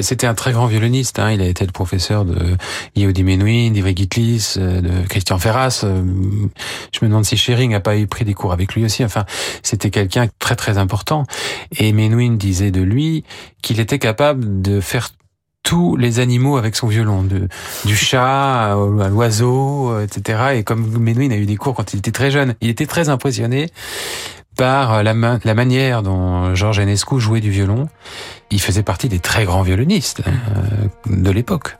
C'était 0.00 0.26
un 0.26 0.34
très 0.34 0.52
grand 0.52 0.66
violoniste. 0.66 1.18
Hein. 1.18 1.32
Il 1.32 1.40
a 1.40 1.46
été 1.46 1.64
le 1.64 1.72
professeur 1.72 2.24
de 2.24 2.56
Yehudi 2.96 3.22
Menuhin, 3.22 3.70
d'Ivry 3.70 3.94
Gitlis, 3.96 4.54
de 4.56 5.06
Christian 5.08 5.38
Ferras. 5.38 5.84
Je 5.84 7.04
me 7.04 7.08
demande 7.08 7.24
si 7.24 7.36
Schering 7.36 7.74
a 7.74 7.80
pas 7.80 7.96
eu 7.96 8.06
pris 8.06 8.24
des 8.24 8.34
cours 8.34 8.52
avec 8.52 8.74
lui 8.74 8.84
aussi. 8.84 9.04
Enfin, 9.04 9.24
c'était 9.62 9.90
quelqu'un 9.90 10.28
très 10.38 10.56
très 10.56 10.76
important. 10.76 11.24
Et 11.78 11.92
Menuhin 11.92 12.34
disait 12.34 12.70
de 12.70 12.82
lui 12.82 13.24
qu'il 13.62 13.80
était 13.80 13.98
capable 13.98 14.60
de 14.60 14.80
faire 14.80 15.10
tous 15.62 15.96
les 15.96 16.20
animaux 16.20 16.58
avec 16.58 16.76
son 16.76 16.86
violon, 16.86 17.26
du 17.84 17.96
chat 17.96 18.72
à 18.72 19.08
l'oiseau, 19.08 20.00
etc. 20.00 20.56
Et 20.56 20.62
comme 20.62 20.86
Menuhin 20.98 21.32
a 21.32 21.36
eu 21.36 21.46
des 21.46 21.56
cours 21.56 21.74
quand 21.74 21.92
il 21.92 21.98
était 21.98 22.12
très 22.12 22.30
jeune, 22.30 22.54
il 22.60 22.70
était 22.70 22.86
très 22.86 23.08
impressionné 23.08 23.70
par 24.56 25.02
la, 25.02 25.14
la 25.44 25.54
manière 25.54 26.02
dont 26.02 26.54
Georges 26.54 26.78
Enescu 26.78 27.20
jouait 27.20 27.40
du 27.40 27.50
violon. 27.50 27.88
Il 28.50 28.60
faisait 28.60 28.82
partie 28.82 29.08
des 29.08 29.18
très 29.18 29.44
grands 29.44 29.62
violonistes 29.62 30.22
euh, 30.26 30.88
de 31.06 31.30
l'époque. 31.30 31.76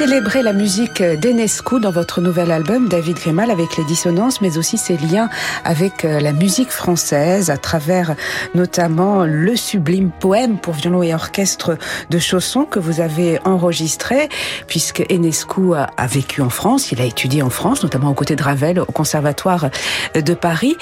Vous 0.00 0.06
célébrez 0.06 0.42
la 0.42 0.54
musique 0.54 1.02
d'Enescu 1.02 1.78
dans 1.78 1.90
votre 1.90 2.22
nouvel 2.22 2.50
album 2.52 2.88
David 2.88 3.18
Grimal 3.18 3.50
avec 3.50 3.76
les 3.76 3.84
dissonances, 3.84 4.40
mais 4.40 4.56
aussi 4.56 4.78
ses 4.78 4.96
liens 4.96 5.28
avec 5.62 6.06
euh, 6.06 6.20
la 6.20 6.32
musique 6.32 6.70
française 6.70 7.50
à 7.50 7.58
travers 7.58 8.14
notamment 8.54 9.26
le 9.26 9.54
sublime 9.56 10.10
poème 10.10 10.56
pour 10.56 10.72
violon 10.72 11.02
et 11.02 11.12
orchestre 11.12 11.76
de 12.08 12.18
Chausson 12.18 12.64
que 12.64 12.78
vous 12.78 13.02
avez 13.02 13.40
enregistré, 13.44 14.30
puisque 14.68 15.04
Enescu 15.10 15.74
a 15.74 16.06
vécu 16.06 16.40
en 16.40 16.48
France, 16.48 16.92
il 16.92 17.02
a 17.02 17.04
étudié 17.04 17.42
en 17.42 17.50
France, 17.50 17.82
notamment 17.82 18.08
aux 18.08 18.14
côtés 18.14 18.36
de 18.36 18.42
Ravel 18.42 18.80
au 18.80 18.86
Conservatoire 18.86 19.68
de 20.14 20.32
Paris. 20.32 20.78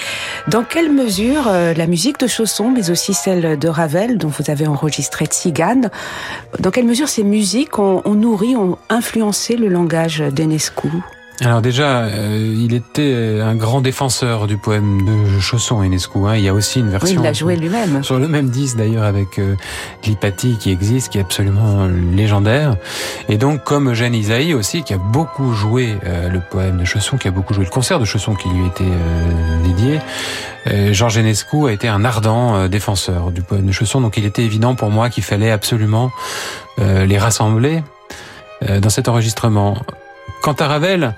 Dans 0.47 0.63
quelle 0.63 0.93
mesure 0.93 1.49
euh, 1.49 1.73
la 1.73 1.87
musique 1.87 2.19
de 2.19 2.27
Chausson, 2.27 2.71
mais 2.71 2.89
aussi 2.89 3.13
celle 3.13 3.59
de 3.59 3.67
Ravel, 3.67 4.17
dont 4.17 4.29
vous 4.29 4.49
avez 4.49 4.65
enregistré 4.65 5.25
Tzigane, 5.25 5.91
dans 6.59 6.71
quelle 6.71 6.85
mesure 6.85 7.09
ces 7.09 7.23
musiques 7.23 7.79
ont 7.79 8.01
nourri, 8.15 8.55
ont 8.55 8.77
influencé 8.87 9.08
le 9.15 9.67
langage 9.67 10.19
d'Enescu 10.19 10.89
alors 11.41 11.61
déjà, 11.61 12.01
euh, 12.01 12.53
il 12.57 12.73
était 12.73 13.39
un 13.41 13.55
grand 13.55 13.79
défenseur 13.79 14.45
du 14.45 14.57
poème 14.57 15.05
de 15.05 15.39
Chausson, 15.39 15.81
Enescu. 15.81 16.19
Hein. 16.27 16.35
Il 16.35 16.43
y 16.43 16.49
a 16.49 16.53
aussi 16.53 16.79
une 16.79 16.89
version... 16.89 17.15
Oui, 17.15 17.15
il 17.17 17.23
l'a 17.23 17.31
joué 17.31 17.55
lui-même. 17.55 18.03
Sur 18.03 18.19
le 18.19 18.27
même 18.27 18.49
disque 18.49 18.75
d'ailleurs 18.75 19.03
avec 19.03 19.39
euh, 19.39 19.55
qui 20.01 20.69
existe, 20.69 21.09
qui 21.09 21.17
est 21.17 21.21
absolument 21.21 21.87
légendaire. 22.13 22.75
Et 23.29 23.37
donc 23.37 23.63
comme 23.63 23.91
Eugène 23.91 24.15
Isaïe 24.15 24.53
aussi, 24.53 24.83
qui 24.83 24.93
a 24.93 24.97
beaucoup 24.97 25.53
joué 25.53 25.97
euh, 26.03 26.27
le 26.27 26.41
poème 26.41 26.77
de 26.77 26.83
Chausson, 26.83 27.15
qui 27.17 27.29
a 27.29 27.31
beaucoup 27.31 27.53
joué 27.53 27.63
le 27.63 27.69
concert 27.69 27.99
de 27.99 28.05
Chausson 28.05 28.35
qui 28.35 28.49
lui 28.49 28.65
était 28.65 28.83
euh, 28.83 29.63
dédié, 29.63 29.99
Georges 30.91 31.17
Enescu 31.17 31.67
a 31.67 31.71
été 31.71 31.87
un 31.87 32.05
ardent 32.05 32.67
défenseur 32.67 33.31
du 33.31 33.41
poème 33.41 33.65
de 33.65 33.71
Chausson. 33.71 34.01
Donc 34.01 34.17
il 34.17 34.25
était 34.25 34.43
évident 34.43 34.75
pour 34.75 34.91
moi 34.91 35.09
qu'il 35.09 35.23
fallait 35.23 35.49
absolument 35.49 36.11
les 36.77 37.17
rassembler 37.17 37.81
dans 38.61 38.89
cet 38.89 39.07
enregistrement. 39.07 39.77
Quant 40.41 40.53
à 40.53 40.67
Ravel, 40.67 41.15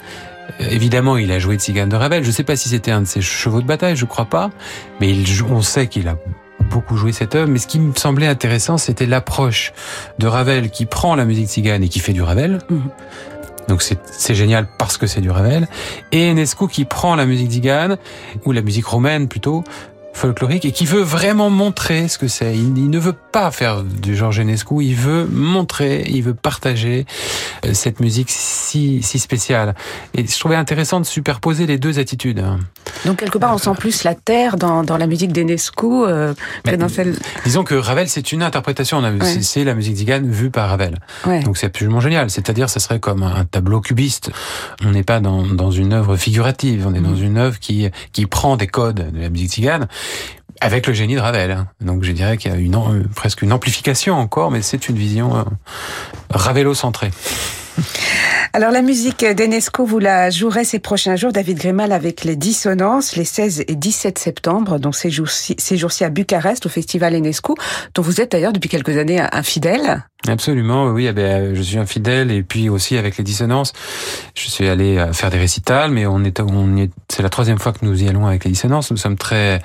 évidemment, 0.59 1.17
il 1.17 1.31
a 1.31 1.39
joué 1.39 1.57
de 1.57 1.61
Cigane 1.61 1.89
de 1.89 1.95
Ravel. 1.95 2.23
Je 2.23 2.29
ne 2.29 2.33
sais 2.33 2.43
pas 2.43 2.55
si 2.55 2.69
c'était 2.69 2.91
un 2.91 3.01
de 3.01 3.07
ses 3.07 3.21
chevaux 3.21 3.61
de 3.61 3.67
bataille, 3.67 3.95
je 3.95 4.05
crois 4.05 4.25
pas, 4.25 4.49
mais 4.99 5.09
il, 5.09 5.25
on 5.49 5.61
sait 5.61 5.87
qu'il 5.87 6.07
a 6.07 6.17
beaucoup 6.69 6.97
joué 6.97 7.11
cette 7.11 7.35
œuvre. 7.35 7.49
Mais 7.49 7.59
ce 7.59 7.67
qui 7.67 7.79
me 7.79 7.93
semblait 7.95 8.27
intéressant, 8.27 8.77
c'était 8.77 9.05
l'approche 9.05 9.73
de 10.19 10.27
Ravel 10.27 10.69
qui 10.69 10.85
prend 10.85 11.15
la 11.15 11.25
musique 11.25 11.49
cigane 11.49 11.83
et 11.83 11.89
qui 11.89 11.99
fait 11.99 12.13
du 12.13 12.21
Ravel. 12.21 12.59
Mhm. 12.69 12.81
Donc 13.67 13.83
c'est 13.83 14.35
génial 14.35 14.67
parce 14.77 14.97
que 14.97 15.07
c'est 15.07 15.21
du 15.21 15.29
Ravel. 15.29 15.67
Et 16.11 16.29
Enescu 16.29 16.67
qui 16.67 16.83
prend 16.83 17.15
la 17.15 17.25
musique 17.25 17.51
cigane, 17.51 17.97
ou 18.45 18.51
la 18.51 18.61
musique 18.61 18.85
romaine 18.85 19.27
plutôt, 19.27 19.63
folklorique 20.13 20.65
et 20.65 20.71
qui 20.71 20.85
veut 20.85 21.01
vraiment 21.01 21.49
montrer 21.49 22.07
ce 22.07 22.17
que 22.17 22.27
c'est. 22.27 22.55
Il, 22.55 22.89
ne 22.89 22.99
veut 22.99 23.15
pas 23.31 23.51
faire 23.51 23.83
du 23.83 24.15
Georges 24.15 24.39
Enescu, 24.39 24.83
il 24.83 24.95
veut 24.95 25.25
montrer, 25.25 26.03
il 26.07 26.21
veut 26.23 26.33
partager 26.33 27.05
euh, 27.65 27.73
cette 27.73 27.99
musique 27.99 28.29
si, 28.29 29.01
si 29.01 29.19
spéciale. 29.19 29.75
Et 30.13 30.25
je 30.25 30.39
trouvais 30.39 30.55
intéressant 30.55 30.99
de 30.99 31.05
superposer 31.05 31.65
les 31.65 31.77
deux 31.77 31.99
attitudes. 31.99 32.43
Donc 33.05 33.17
quelque 33.17 33.37
part, 33.37 33.53
on 33.53 33.57
sent 33.57 33.73
plus 33.77 34.03
la 34.03 34.15
terre 34.15 34.57
dans, 34.57 34.83
dans 34.83 34.97
la 34.97 35.07
musique 35.07 35.31
d'Enescu 35.31 35.87
euh, 35.87 36.33
que 36.63 36.75
dans 36.75 36.89
celle... 36.89 37.15
Disons 37.45 37.63
que 37.63 37.75
Ravel, 37.75 38.09
c'est 38.09 38.31
une 38.31 38.43
interprétation. 38.43 39.01
C'est 39.41 39.63
la 39.63 39.73
musique 39.73 39.95
d'Igan 39.95 40.21
vue 40.23 40.51
par 40.51 40.69
Ravel. 40.69 40.99
Donc 41.43 41.57
c'est 41.57 41.67
absolument 41.67 41.99
génial. 41.99 42.29
C'est-à-dire, 42.29 42.69
ça 42.69 42.79
serait 42.79 42.99
comme 42.99 43.23
un 43.23 43.45
tableau 43.45 43.81
cubiste. 43.81 44.31
On 44.83 44.91
n'est 44.91 45.03
pas 45.03 45.19
dans, 45.19 45.45
dans 45.45 45.71
une 45.71 45.93
œuvre 45.93 46.15
figurative. 46.15 46.85
On 46.87 46.93
est 46.93 46.99
dans 46.99 47.11
mm. 47.11 47.23
une 47.23 47.37
œuvre 47.37 47.59
qui, 47.59 47.89
qui 48.13 48.25
prend 48.25 48.57
des 48.57 48.67
codes 48.67 49.11
de 49.11 49.19
la 49.19 49.29
musique 49.29 49.51
d'Igan 49.51 49.81
avec 50.61 50.87
le 50.87 50.93
génie 50.93 51.15
de 51.15 51.19
Ravel. 51.19 51.51
Hein. 51.51 51.67
Donc 51.81 52.03
je 52.03 52.11
dirais 52.11 52.37
qu'il 52.37 52.51
y 52.51 52.53
a 52.53 52.57
une, 52.57 53.07
presque 53.15 53.41
une 53.41 53.51
amplification 53.51 54.15
encore, 54.15 54.51
mais 54.51 54.61
c'est 54.61 54.89
une 54.89 54.95
vision 54.95 55.35
euh, 55.35 55.43
Ravelo-centrée. 56.29 57.11
Alors 58.53 58.71
la 58.71 58.81
musique 58.81 59.25
d'Enesco, 59.25 59.85
vous 59.85 59.99
la 59.99 60.29
jouerez 60.29 60.65
ces 60.65 60.79
prochains 60.79 61.15
jours, 61.15 61.31
David 61.31 61.57
Grimal, 61.57 61.91
avec 61.91 62.23
les 62.23 62.35
dissonances, 62.35 63.15
les 63.15 63.23
16 63.23 63.63
et 63.67 63.75
17 63.75 64.19
septembre, 64.19 64.77
donc 64.77 64.95
ces 64.95 65.09
jours-ci 65.09 65.55
jours 65.77 65.91
à 66.01 66.09
Bucarest, 66.09 66.65
au 66.65 66.69
festival 66.69 67.15
Enesco, 67.15 67.55
dont 67.95 68.01
vous 68.01 68.19
êtes 68.19 68.33
d'ailleurs 68.33 68.53
depuis 68.53 68.69
quelques 68.69 68.97
années 68.97 69.21
un 69.21 69.43
fidèle. 69.43 70.03
Absolument, 70.27 70.85
oui. 70.91 71.07
Eh 71.07 71.13
ben, 71.13 71.55
je 71.55 71.61
suis 71.63 71.77
un 71.79 71.87
fidèle 71.87 72.29
et 72.29 72.43
puis 72.43 72.69
aussi 72.69 72.95
avec 72.95 73.17
les 73.17 73.23
dissonances, 73.23 73.73
je 74.35 74.49
suis 74.49 74.67
allé 74.67 74.97
euh, 74.97 75.13
faire 75.13 75.31
des 75.31 75.39
récitals, 75.39 75.89
mais 75.89 76.05
on 76.05 76.23
est, 76.23 76.39
on 76.39 76.77
est, 76.77 76.91
c'est 77.09 77.23
la 77.23 77.29
troisième 77.29 77.57
fois 77.57 77.73
que 77.73 77.83
nous 77.83 78.03
y 78.03 78.07
allons 78.07 78.27
avec 78.27 78.45
les 78.45 78.51
dissonances. 78.51 78.91
Nous 78.91 78.97
sommes 78.97 79.17
très, 79.17 79.61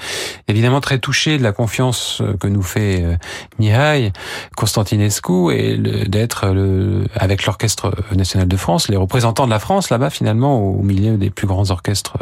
évidemment, 0.49 0.81
très 0.81 0.99
touchés 0.99 1.37
de 1.37 1.42
la 1.42 1.53
confiance 1.53 2.23
euh, 2.23 2.37
que 2.38 2.47
nous 2.47 2.62
fait 2.62 3.03
euh, 3.03 3.16
Mihai 3.59 4.12
Constantinescu 4.57 5.53
et 5.53 5.77
d'être 5.77 6.47
le, 6.47 7.05
avec 7.14 7.45
l'orchestre 7.45 7.95
national 8.14 8.49
de 8.49 8.57
France, 8.57 8.88
les 8.88 8.97
représentants 8.97 9.47
de 9.47 9.51
la 9.51 9.59
France 9.59 9.90
là-bas 9.90 10.11
finalement 10.11 10.61
au 10.61 10.83
milieu 10.83 11.16
des 11.16 11.31
plus 11.31 11.47
grands 11.47 11.71
orchestres 11.71 12.16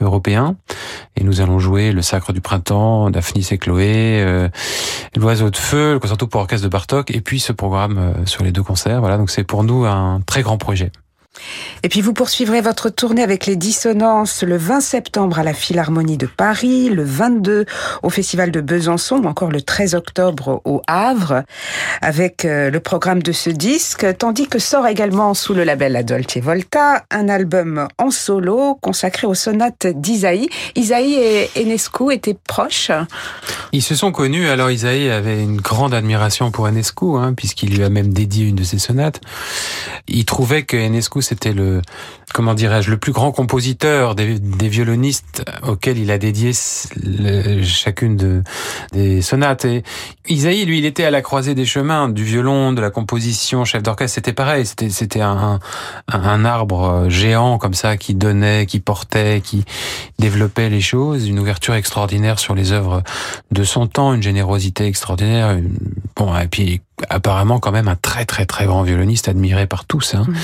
européens. 0.00 0.56
Et 1.16 1.24
nous 1.24 1.40
allons 1.40 1.58
jouer 1.58 1.92
le 1.92 2.02
Sacre 2.02 2.32
du 2.32 2.40
printemps, 2.40 3.10
Daphnis 3.10 3.48
et 3.50 3.58
Chloé, 3.58 4.48
l'Oiseau 5.16 5.50
de 5.50 5.56
feu, 5.56 5.94
le 5.94 5.98
concerto 5.98 6.26
pour 6.26 6.40
orchestre 6.40 6.64
de 6.64 6.70
Bartok, 6.70 7.10
et 7.10 7.20
puis 7.20 7.40
ce 7.40 7.52
programme 7.52 7.98
euh, 7.98 8.26
sur 8.26 8.44
les 8.44 8.52
deux 8.52 8.62
concerts. 8.62 9.00
Voilà, 9.00 9.18
donc 9.18 9.30
c'est 9.30 9.44
pour 9.44 9.64
nous 9.64 9.84
un 9.84 10.20
très 10.26 10.42
grand 10.42 10.58
projet. 10.58 10.90
Et 11.82 11.88
puis 11.88 12.00
vous 12.00 12.12
poursuivrez 12.12 12.60
votre 12.60 12.90
tournée 12.90 13.22
avec 13.22 13.46
les 13.46 13.56
dissonances 13.56 14.42
le 14.42 14.56
20 14.56 14.80
septembre 14.80 15.38
à 15.38 15.42
la 15.42 15.54
Philharmonie 15.54 16.16
de 16.16 16.26
Paris, 16.26 16.90
le 16.90 17.02
22 17.02 17.66
au 18.02 18.10
Festival 18.10 18.50
de 18.50 18.60
Besançon 18.60 19.16
ou 19.16 19.26
encore 19.26 19.50
le 19.50 19.62
13 19.62 19.94
octobre 19.94 20.60
au 20.64 20.82
Havre 20.86 21.42
avec 22.00 22.44
euh, 22.44 22.70
le 22.70 22.80
programme 22.80 23.22
de 23.22 23.32
ce 23.32 23.50
disque, 23.50 24.06
tandis 24.18 24.46
que 24.46 24.58
sort 24.58 24.86
également 24.86 25.34
sous 25.34 25.54
le 25.54 25.64
label 25.64 25.92
La 25.92 26.02
Dolce 26.02 26.36
Volta 26.36 27.04
un 27.10 27.28
album 27.28 27.88
en 27.98 28.10
solo 28.10 28.78
consacré 28.80 29.26
aux 29.26 29.34
sonates 29.34 29.86
d'Isaïe. 29.86 30.48
Isaïe 30.76 31.14
et 31.14 31.50
Enescu 31.56 32.12
étaient 32.12 32.36
proches 32.46 32.92
Ils 33.72 33.82
se 33.82 33.94
sont 33.94 34.12
connus, 34.12 34.48
alors 34.48 34.70
Isaïe 34.70 35.10
avait 35.10 35.42
une 35.42 35.60
grande 35.60 35.94
admiration 35.94 36.50
pour 36.50 36.68
Enescu, 36.68 37.16
hein, 37.16 37.34
puisqu'il 37.34 37.74
lui 37.76 37.82
a 37.82 37.88
même 37.88 38.12
dédié 38.12 38.46
une 38.46 38.56
de 38.56 38.64
ses 38.64 38.78
sonates. 38.78 39.20
Il 40.06 40.24
trouvait 40.24 40.62
que 40.62 40.76
Enescu 40.76 41.21
c'était 41.22 41.52
le, 41.52 41.82
comment 42.32 42.54
dirais-je, 42.54 42.90
le 42.90 42.96
plus 42.96 43.12
grand 43.12 43.32
compositeur 43.32 44.14
des, 44.14 44.38
violonistes 44.68 45.44
auxquels 45.66 45.98
il 45.98 46.10
a 46.10 46.18
dédié 46.18 46.52
chacune 47.62 48.16
de, 48.16 48.42
des 48.92 49.22
sonates. 49.22 49.64
Et 49.64 49.82
Isaïe, 50.28 50.64
lui, 50.64 50.78
il 50.78 50.86
était 50.86 51.04
à 51.04 51.10
la 51.10 51.22
croisée 51.22 51.54
des 51.54 51.64
chemins 51.64 52.08
du 52.08 52.24
violon, 52.24 52.72
de 52.72 52.80
la 52.80 52.90
composition, 52.90 53.64
chef 53.64 53.82
d'orchestre. 53.82 54.14
C'était 54.14 54.32
pareil. 54.32 54.66
C'était, 54.66 54.90
c'était 54.90 55.20
un, 55.20 55.58
un, 56.08 56.44
arbre 56.44 57.06
géant 57.08 57.58
comme 57.58 57.74
ça 57.74 57.96
qui 57.96 58.14
donnait, 58.14 58.66
qui 58.66 58.80
portait, 58.80 59.40
qui 59.42 59.64
développait 60.18 60.70
les 60.70 60.80
choses, 60.80 61.28
une 61.28 61.38
ouverture 61.38 61.74
extraordinaire 61.74 62.38
sur 62.38 62.54
les 62.54 62.72
œuvres 62.72 63.02
de 63.50 63.64
son 63.64 63.86
temps, 63.86 64.14
une 64.14 64.22
générosité 64.22 64.86
extraordinaire. 64.86 65.58
Bon, 66.16 66.36
et 66.38 66.48
puis 66.48 66.80
apparemment 67.08 67.58
quand 67.58 67.72
même 67.72 67.88
un 67.88 67.96
très 67.96 68.24
très 68.24 68.46
très 68.46 68.66
grand 68.66 68.82
violoniste 68.82 69.28
admiré 69.28 69.66
par 69.66 69.84
tous. 69.84 70.14
Hein. 70.14 70.26
Mmh. 70.28 70.34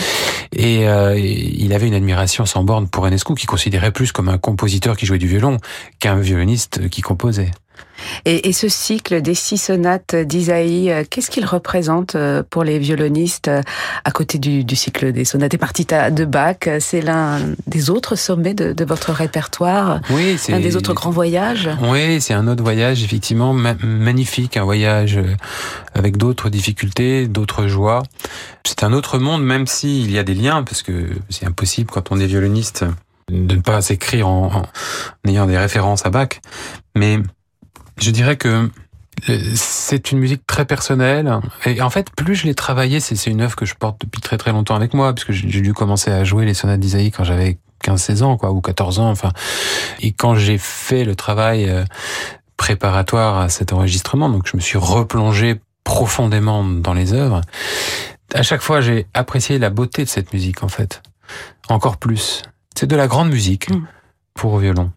Et 0.52 0.88
euh, 0.88 1.18
il 1.18 1.72
avait 1.72 1.86
une 1.86 1.94
admiration 1.94 2.46
sans 2.46 2.64
borne 2.64 2.88
pour 2.88 3.06
Enescu, 3.06 3.34
qui 3.34 3.46
considérait 3.46 3.92
plus 3.92 4.12
comme 4.12 4.28
un 4.28 4.38
compositeur 4.38 4.96
qui 4.96 5.06
jouait 5.06 5.18
du 5.18 5.28
violon 5.28 5.58
qu'un 6.00 6.16
violoniste 6.16 6.88
qui 6.88 7.02
composait. 7.02 7.50
Et, 8.24 8.52
ce 8.52 8.68
cycle 8.68 9.22
des 9.22 9.34
six 9.34 9.58
sonates 9.58 10.16
d'Isaïe, 10.16 10.90
euh, 10.90 11.04
qu'est-ce 11.08 11.30
qu'il 11.30 11.44
représente 11.44 12.14
euh, 12.14 12.42
pour 12.48 12.64
les 12.64 12.78
violonistes 12.78 13.50
à 14.04 14.10
côté 14.10 14.38
du, 14.38 14.64
cycle 14.74 15.12
des 15.12 15.24
sonates 15.24 15.54
et 15.54 15.58
partita 15.58 16.10
de 16.10 16.24
Bach? 16.24 16.68
C'est 16.80 17.00
l'un 17.00 17.40
des 17.66 17.90
autres 17.90 18.16
sommets 18.16 18.54
de, 18.54 18.84
votre 18.84 19.12
répertoire? 19.12 20.00
Oui, 20.10 20.36
c'est 20.38 20.54
un 20.54 20.60
des 20.60 20.76
autres 20.76 20.94
grands 20.94 21.10
voyages? 21.10 21.68
Oui, 21.82 22.20
c'est 22.20 22.34
un 22.34 22.48
autre 22.48 22.62
voyage 22.62 23.02
effectivement 23.02 23.52
magnifique, 23.52 24.56
un 24.56 24.64
voyage 24.64 25.18
avec 25.94 26.16
d'autres 26.16 26.48
difficultés, 26.48 27.26
d'autres 27.26 27.66
joies. 27.66 28.02
C'est 28.64 28.82
un 28.82 28.92
autre 28.92 29.18
monde, 29.18 29.44
même 29.44 29.66
s'il 29.66 30.10
y 30.10 30.18
a 30.18 30.22
des 30.22 30.34
liens, 30.34 30.62
parce 30.62 30.82
que 30.82 31.08
c'est 31.30 31.46
impossible 31.46 31.90
quand 31.90 32.10
on 32.10 32.18
est 32.18 32.26
violoniste 32.26 32.84
de 33.30 33.56
ne 33.56 33.60
pas 33.60 33.80
s'écrire 33.80 34.28
en, 34.28 34.62
en, 34.62 35.28
ayant 35.28 35.46
des 35.46 35.58
références 35.58 36.06
à 36.06 36.10
Bach. 36.10 36.40
Mais 36.94 37.18
je 38.00 38.10
dirais 38.10 38.36
que 38.36 38.70
euh, 39.28 39.38
c'est 39.54 40.12
une 40.12 40.18
musique 40.18 40.46
très 40.46 40.64
personnelle. 40.64 41.40
Et 41.66 41.82
en 41.82 41.90
fait, 41.90 42.10
plus 42.10 42.34
je 42.34 42.46
l'ai 42.46 42.54
travaillé, 42.54 43.00
c'est 43.00 43.30
une 43.30 43.40
œuvre 43.40 43.56
que 43.56 43.66
je 43.66 43.74
porte 43.74 44.00
depuis 44.00 44.20
très 44.20 44.38
très 44.38 44.52
longtemps 44.52 44.76
avec 44.76 44.94
moi, 44.94 45.14
puisque 45.14 45.32
j'ai 45.32 45.60
dû 45.60 45.74
commencer 45.74 46.10
à 46.10 46.24
jouer 46.24 46.44
les 46.44 46.54
sonates 46.54 46.80
d'Isaïe 46.80 47.10
quand 47.10 47.24
j'avais 47.24 47.58
15-16 47.84 48.22
ans, 48.22 48.36
quoi, 48.36 48.52
ou 48.52 48.60
14 48.60 48.98
ans, 49.00 49.10
enfin. 49.10 49.32
Et 50.00 50.12
quand 50.12 50.34
j'ai 50.34 50.58
fait 50.58 51.04
le 51.04 51.14
travail 51.16 51.68
euh, 51.68 51.84
préparatoire 52.56 53.38
à 53.38 53.48
cet 53.48 53.72
enregistrement, 53.72 54.28
donc 54.28 54.46
je 54.46 54.56
me 54.56 54.60
suis 54.60 54.78
replongé 54.78 55.60
profondément 55.84 56.64
dans 56.64 56.94
les 56.94 57.12
œuvres. 57.12 57.40
À 58.34 58.42
chaque 58.42 58.60
fois, 58.60 58.80
j'ai 58.80 59.06
apprécié 59.14 59.58
la 59.58 59.70
beauté 59.70 60.04
de 60.04 60.08
cette 60.08 60.32
musique, 60.32 60.62
en 60.62 60.68
fait. 60.68 61.02
Encore 61.68 61.96
plus. 61.96 62.42
C'est 62.76 62.86
de 62.86 62.96
la 62.96 63.06
grande 63.06 63.30
musique 63.30 63.70
mm. 63.70 63.86
pour 64.34 64.58
violon. 64.58 64.92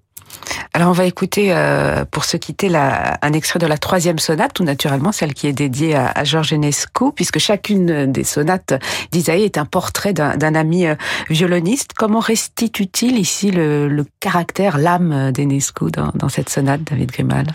Alors 0.74 0.90
on 0.90 0.94
va 0.94 1.06
écouter, 1.06 1.48
euh, 1.50 2.06
pour 2.10 2.24
se 2.24 2.38
quitter, 2.38 2.74
un 2.76 3.34
extrait 3.34 3.60
de 3.60 3.68
la 3.68 3.78
troisième 3.78 4.20
sonate, 4.20 4.54
tout 4.54 4.64
naturellement 4.64 5.12
celle 5.12 5.34
qui 5.34 5.48
est 5.48 5.54
dédiée 5.54 5.96
à, 5.96 6.12
à 6.16 6.24
Georges 6.24 6.54
Enescu, 6.54 7.12
puisque 7.14 7.40
chacune 7.40 8.12
des 8.12 8.24
sonates 8.24 8.74
d'Isaïe 9.12 9.44
est 9.44 9.58
un 9.58 9.66
portrait 9.66 10.14
d'un 10.14 10.56
ami 10.56 10.88
euh, 10.88 10.96
violoniste. 11.30 11.92
Comment 11.94 12.20
restitue-t-il 12.20 13.18
ici 13.18 13.52
le, 13.52 14.06
caractère, 14.20 14.78
l'âme 14.78 15.32
d'Enescu 15.32 15.86
dans, 15.92 16.30
cette 16.30 16.50
sonate, 16.50 16.84
David 16.84 17.12
Grimal? 17.12 17.48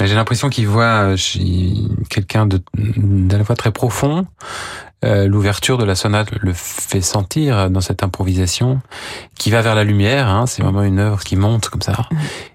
J'ai 0.00 0.14
l'impression 0.14 0.48
qu'il 0.48 0.66
voit 0.66 1.14
quelqu'un 2.08 2.46
d'à 2.46 3.38
la 3.38 3.44
fois 3.44 3.56
très 3.56 3.70
profond, 3.70 4.26
euh, 5.04 5.26
l'ouverture 5.26 5.78
de 5.78 5.84
la 5.84 5.94
sonate 5.94 6.30
le 6.40 6.52
fait 6.52 7.00
sentir 7.00 7.70
dans 7.70 7.80
cette 7.80 8.02
improvisation 8.02 8.80
qui 9.36 9.50
va 9.50 9.60
vers 9.60 9.74
la 9.74 9.84
lumière. 9.84 10.28
Hein, 10.28 10.46
c'est 10.46 10.62
vraiment 10.62 10.82
une 10.82 10.98
œuvre 10.98 11.24
qui 11.24 11.36
monte 11.36 11.68
comme 11.68 11.82
ça. 11.82 12.08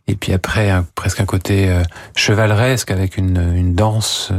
Et 0.08 0.16
puis 0.16 0.34
après, 0.34 0.72
presque 0.96 1.20
un 1.20 1.26
côté 1.26 1.70
euh, 1.70 1.84
chevaleresque 2.16 2.92
avec 2.92 3.18
une, 3.18 3.54
une 3.56 3.76
danse 3.76 4.32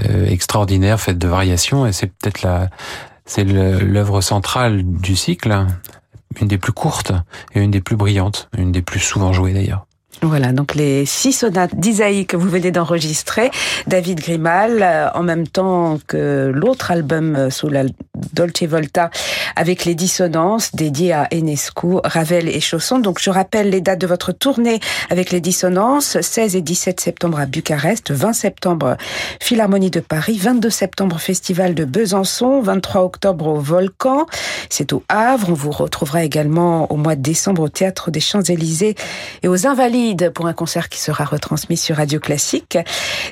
euh, 0.00 0.26
extraordinaire 0.26 1.00
faite 1.00 1.18
de 1.18 1.28
variations. 1.28 1.86
Et 1.86 1.92
c'est 1.92 2.06
peut-être 2.06 2.42
la, 2.42 2.70
c'est 3.24 3.44
l'œuvre 3.44 4.20
centrale 4.20 4.82
du 4.84 5.16
cycle, 5.16 5.66
une 6.40 6.48
des 6.48 6.58
plus 6.58 6.72
courtes 6.72 7.12
et 7.54 7.60
une 7.60 7.70
des 7.70 7.80
plus 7.80 7.96
brillantes, 7.96 8.48
une 8.56 8.72
des 8.72 8.82
plus 8.82 9.00
souvent 9.00 9.32
jouées 9.32 9.52
d'ailleurs. 9.52 9.86
Voilà, 10.24 10.52
donc 10.52 10.76
les 10.76 11.04
six 11.04 11.32
sonates 11.32 11.74
d'Isaïe 11.74 12.26
que 12.26 12.36
vous 12.36 12.48
venez 12.48 12.70
d'enregistrer, 12.70 13.50
David 13.88 14.20
Grimal, 14.20 14.80
euh, 14.80 15.08
en 15.14 15.24
même 15.24 15.48
temps 15.48 15.98
que 16.06 16.52
l'autre 16.54 16.92
album 16.92 17.34
euh, 17.34 17.50
sous 17.50 17.68
la 17.68 17.82
Dolce 18.32 18.62
Volta 18.62 19.10
avec 19.56 19.84
les 19.84 19.96
dissonances 19.96 20.76
dédiées 20.76 21.12
à 21.12 21.26
Enescu, 21.32 21.96
Ravel 22.04 22.48
et 22.48 22.60
Chausson. 22.60 23.00
Donc 23.00 23.18
je 23.20 23.30
rappelle 23.30 23.70
les 23.70 23.80
dates 23.80 24.00
de 24.00 24.06
votre 24.06 24.30
tournée 24.30 24.78
avec 25.10 25.32
les 25.32 25.40
dissonances, 25.40 26.20
16 26.20 26.54
et 26.54 26.60
17 26.60 27.00
septembre 27.00 27.40
à 27.40 27.46
Bucarest, 27.46 28.12
20 28.12 28.32
septembre 28.32 28.96
Philharmonie 29.40 29.90
de 29.90 29.98
Paris, 29.98 30.38
22 30.40 30.70
septembre 30.70 31.18
Festival 31.18 31.74
de 31.74 31.84
Besançon, 31.84 32.60
23 32.62 33.02
octobre 33.02 33.48
au 33.48 33.58
Volcan, 33.58 34.26
c'est 34.70 34.92
au 34.92 35.02
Havre. 35.08 35.48
On 35.50 35.54
vous 35.54 35.72
retrouvera 35.72 36.22
également 36.22 36.90
au 36.92 36.96
mois 36.96 37.16
de 37.16 37.22
décembre 37.22 37.62
au 37.62 37.68
Théâtre 37.68 38.12
des 38.12 38.20
Champs-Élysées 38.20 38.94
et 39.42 39.48
aux 39.48 39.66
Invalides 39.66 40.11
pour 40.16 40.46
un 40.46 40.52
concert 40.52 40.88
qui 40.88 41.00
sera 41.00 41.24
retransmis 41.24 41.76
sur 41.76 41.96
Radio 41.96 42.20
Classique. 42.20 42.78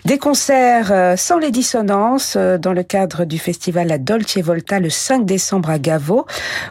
Des 0.05 0.19
concerts 0.19 0.93
euh, 0.93 1.17
sans 1.17 1.39
les 1.39 1.51
dissonances 1.51 2.35
euh, 2.37 2.59
dans 2.59 2.73
le 2.73 2.83
cadre 2.83 3.25
du 3.25 3.39
festival 3.39 3.89
La 3.89 3.99
Dolce 3.99 4.39
Volta 4.39 4.81
le 4.81 4.89
5 4.89 5.27
décembre 5.27 5.71
à 5.71 5.79
Gavo. 5.79 6.27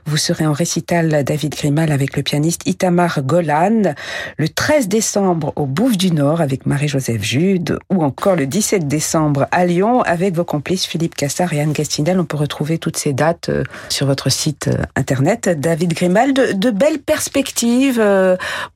Vous 0.05 0.17
serez 0.17 0.47
en 0.47 0.53
récital 0.53 1.23
David 1.23 1.55
Grimal 1.55 1.91
avec 1.91 2.17
le 2.17 2.23
pianiste 2.23 2.61
Itamar 2.65 3.21
Golan. 3.21 3.93
Le 4.37 4.49
13 4.49 4.87
décembre 4.87 5.53
au 5.55 5.65
Bouffe 5.65 5.97
du 5.97 6.11
Nord 6.11 6.41
avec 6.41 6.65
Marie-Joseph 6.65 7.21
Jude 7.21 7.77
ou 7.89 8.03
encore 8.03 8.35
le 8.35 8.47
17 8.47 8.87
décembre 8.87 9.47
à 9.51 9.65
Lyon 9.65 10.01
avec 10.01 10.35
vos 10.35 10.45
complices 10.45 10.85
Philippe 10.85 11.15
Cassard 11.15 11.53
et 11.53 11.61
Anne 11.61 11.73
Gastinel. 11.73 12.19
On 12.19 12.25
peut 12.25 12.37
retrouver 12.37 12.79
toutes 12.79 12.97
ces 12.97 13.13
dates 13.13 13.49
euh, 13.49 13.63
sur 13.89 14.07
votre 14.07 14.29
site 14.29 14.69
internet. 14.95 15.49
David 15.49 15.93
Grimal, 15.93 16.33
de, 16.33 16.53
de 16.53 16.71
belles 16.71 16.99
perspectives 16.99 18.03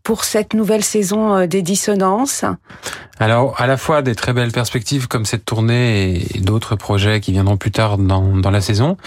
pour 0.04 0.24
cette 0.24 0.54
nouvelle 0.54 0.84
saison 0.84 1.23
euh, 1.24 1.48
des 1.48 1.62
dissonances 1.62 2.46
Alors, 3.20 3.60
à 3.60 3.68
la 3.68 3.78
fois 3.78 4.02
des 4.02 4.16
très 4.16 4.34
belles 4.34 4.52
perspectives 4.52 5.08
comme 5.08 5.26
cette 5.26 5.46
tournée 5.46 6.26
et 6.36 6.40
d'autres 6.40 6.76
projets 6.76 7.20
qui 7.20 7.32
viendront 7.32 7.58
plus 7.58 7.72
tard 7.72 7.98
dans, 7.98 8.52
la 8.52 8.62
saison, 8.62 8.98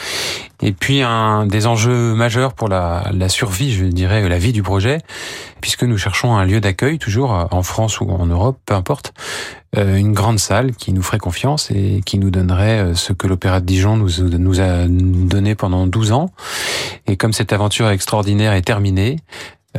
et 0.63 0.73
puis 0.73 1.03
des 1.47 1.67
enjeux 1.67 2.15
majeurs 2.15 2.55
pour 2.55 2.69
la, 2.69 3.29
survie, 3.29 3.73
je 3.73 3.85
dirais, 3.85 4.29
la 4.29 4.39
vie 4.39 4.53
du 4.53 4.63
projet, 4.63 4.99
puisque 5.61 5.85
nous 5.85 5.99
cherchons 5.99 6.37
un 6.37 6.45
lieu 6.45 6.61
d'accueil, 6.61 6.99
toujours 6.99 7.49
en 7.51 7.63
France 7.63 8.01
ou 8.01 8.11
en 8.11 8.27
Europe, 8.27 8.59
peu 8.67 8.75
importe, 8.75 9.13
euh, 9.77 9.97
une 9.97 10.13
grande 10.13 10.39
salle 10.39 10.75
qui 10.75 10.93
nous 10.93 11.03
ferait 11.03 11.19
confiance 11.19 11.71
et 11.71 12.01
qui 12.07 12.19
nous 12.19 12.31
donnerait 12.31 12.79
euh, 12.79 12.95
ce 12.95 13.13
que 13.13 13.27
l'Opéra 13.27 13.61
de 13.61 13.67
Dijon 13.67 13.97
nous, 13.97 14.61
a 14.61 14.87
donné 14.89 15.55
pendant 15.55 15.87
12 15.87 16.13
ans. 16.13 16.31
Et 17.07 17.17
comme 17.17 17.33
cette 17.33 17.53
aventure 17.53 17.91
extraordinaire 17.91 18.53
est 18.53 18.63
terminée, 18.63 19.17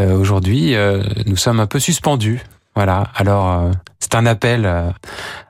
aujourd'hui, 0.05 0.75
euh, 0.75 1.03
nous 1.25 1.36
sommes 1.36 1.60
un 1.60 1.67
peu 1.67 1.79
suspendus. 1.79 2.41
Voilà. 2.75 3.07
Alors, 3.15 3.51
euh, 3.51 3.71
c'est 3.99 4.15
un 4.15 4.25
appel 4.25 4.71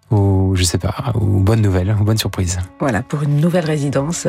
ou 0.10 0.53
je 0.55 0.63
sais 0.63 0.77
pas, 0.77 0.95
aux 1.15 1.19
bonnes 1.19 1.62
nouvelles, 1.62 1.95
aux 1.99 2.03
bonnes 2.03 2.17
surprises. 2.17 2.60
Voilà, 2.79 3.01
pour 3.03 3.23
une 3.23 3.41
nouvelle 3.41 3.65
résidence 3.65 4.25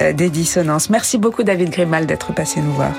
des 0.00 0.28
dissonances. 0.28 0.90
Merci 0.90 1.16
beaucoup 1.16 1.42
David 1.42 1.70
Grimal 1.70 2.04
d'être 2.04 2.34
passé 2.34 2.60
nous 2.60 2.72
voir. 2.72 2.92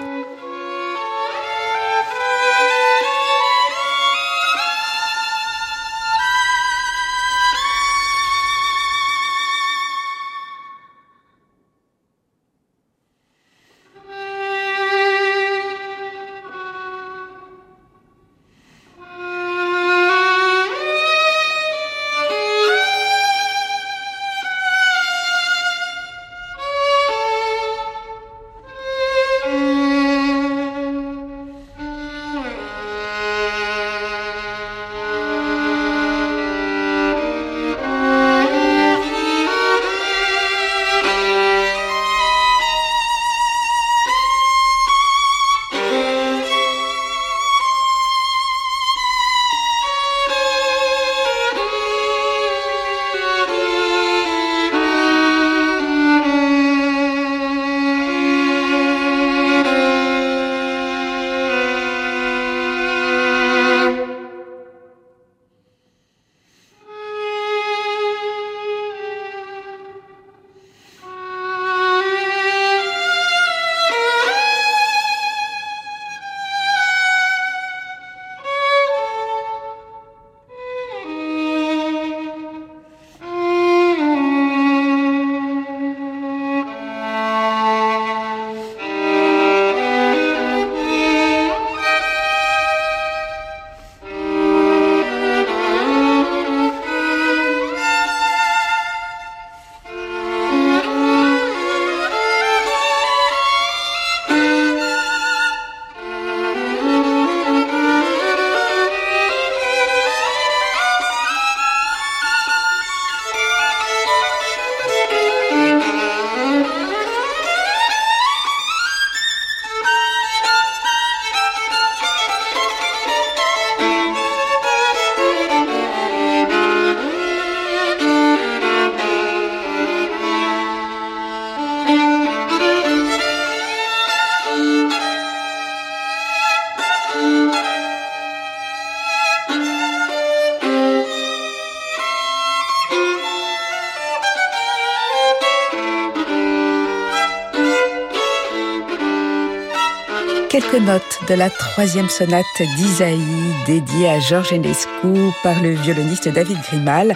Quelques 150.61 150.85
notes 150.85 151.19
de 151.27 151.33
la 151.33 151.49
troisième 151.49 152.07
sonate 152.07 152.45
d'Isaïe 152.77 153.19
dédiée 153.65 154.07
à 154.07 154.21
Georges 154.21 154.53
Enescu 154.53 155.33
par 155.43 155.61
le 155.61 155.71
violoniste 155.71 156.29
David 156.29 156.57
Grimal. 156.61 157.13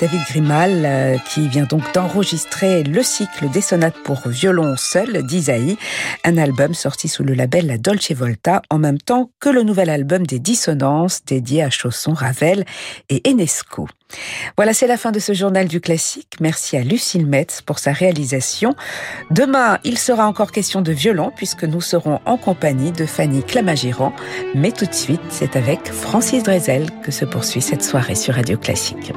David 0.00 0.22
Grimal 0.30 0.82
euh, 0.86 1.18
qui 1.18 1.46
vient 1.46 1.66
donc 1.66 1.82
d'enregistrer 1.92 2.82
le 2.82 3.02
cycle 3.02 3.50
des 3.50 3.60
sonates 3.60 3.98
pour 4.02 4.26
violon 4.28 4.74
seul 4.78 5.22
d'Isaïe, 5.24 5.76
un 6.24 6.38
album 6.38 6.72
sorti 6.72 7.06
sous 7.06 7.22
le 7.22 7.34
label 7.34 7.66
La 7.66 7.76
Dolce 7.76 8.12
Volta 8.12 8.62
en 8.70 8.78
même 8.78 8.96
temps 8.96 9.30
que 9.40 9.50
le 9.50 9.62
nouvel 9.62 9.90
album 9.90 10.26
des 10.26 10.38
dissonances 10.38 11.22
dédié 11.26 11.62
à 11.62 11.68
Chausson, 11.68 12.14
Ravel 12.14 12.64
et 13.10 13.28
Enescu. 13.28 13.82
Voilà, 14.56 14.72
c'est 14.72 14.86
la 14.86 14.96
fin 14.96 15.12
de 15.12 15.18
ce 15.18 15.34
journal 15.34 15.68
du 15.68 15.82
classique. 15.82 16.32
Merci 16.40 16.78
à 16.78 16.82
Lucille 16.82 17.26
Metz 17.26 17.60
pour 17.60 17.78
sa 17.78 17.92
réalisation. 17.92 18.74
Demain, 19.30 19.78
il 19.84 19.98
sera 19.98 20.26
encore 20.26 20.50
question 20.50 20.80
de 20.80 20.92
violon 20.92 21.30
puisque 21.36 21.64
nous 21.64 21.82
serons 21.82 22.20
en 22.24 22.38
compagnie 22.38 22.92
de 22.92 23.04
Fanny 23.04 23.42
Clamagiran. 23.42 24.14
Mais 24.54 24.72
tout 24.72 24.86
de 24.86 24.94
suite, 24.94 25.20
c'est 25.28 25.56
avec 25.56 25.92
Francis 25.92 26.42
Drezel 26.42 26.86
que 27.02 27.10
se 27.10 27.26
poursuit 27.26 27.60
cette 27.60 27.84
soirée 27.84 28.14
sur 28.14 28.34
Radio 28.34 28.56
Classique. 28.56 29.12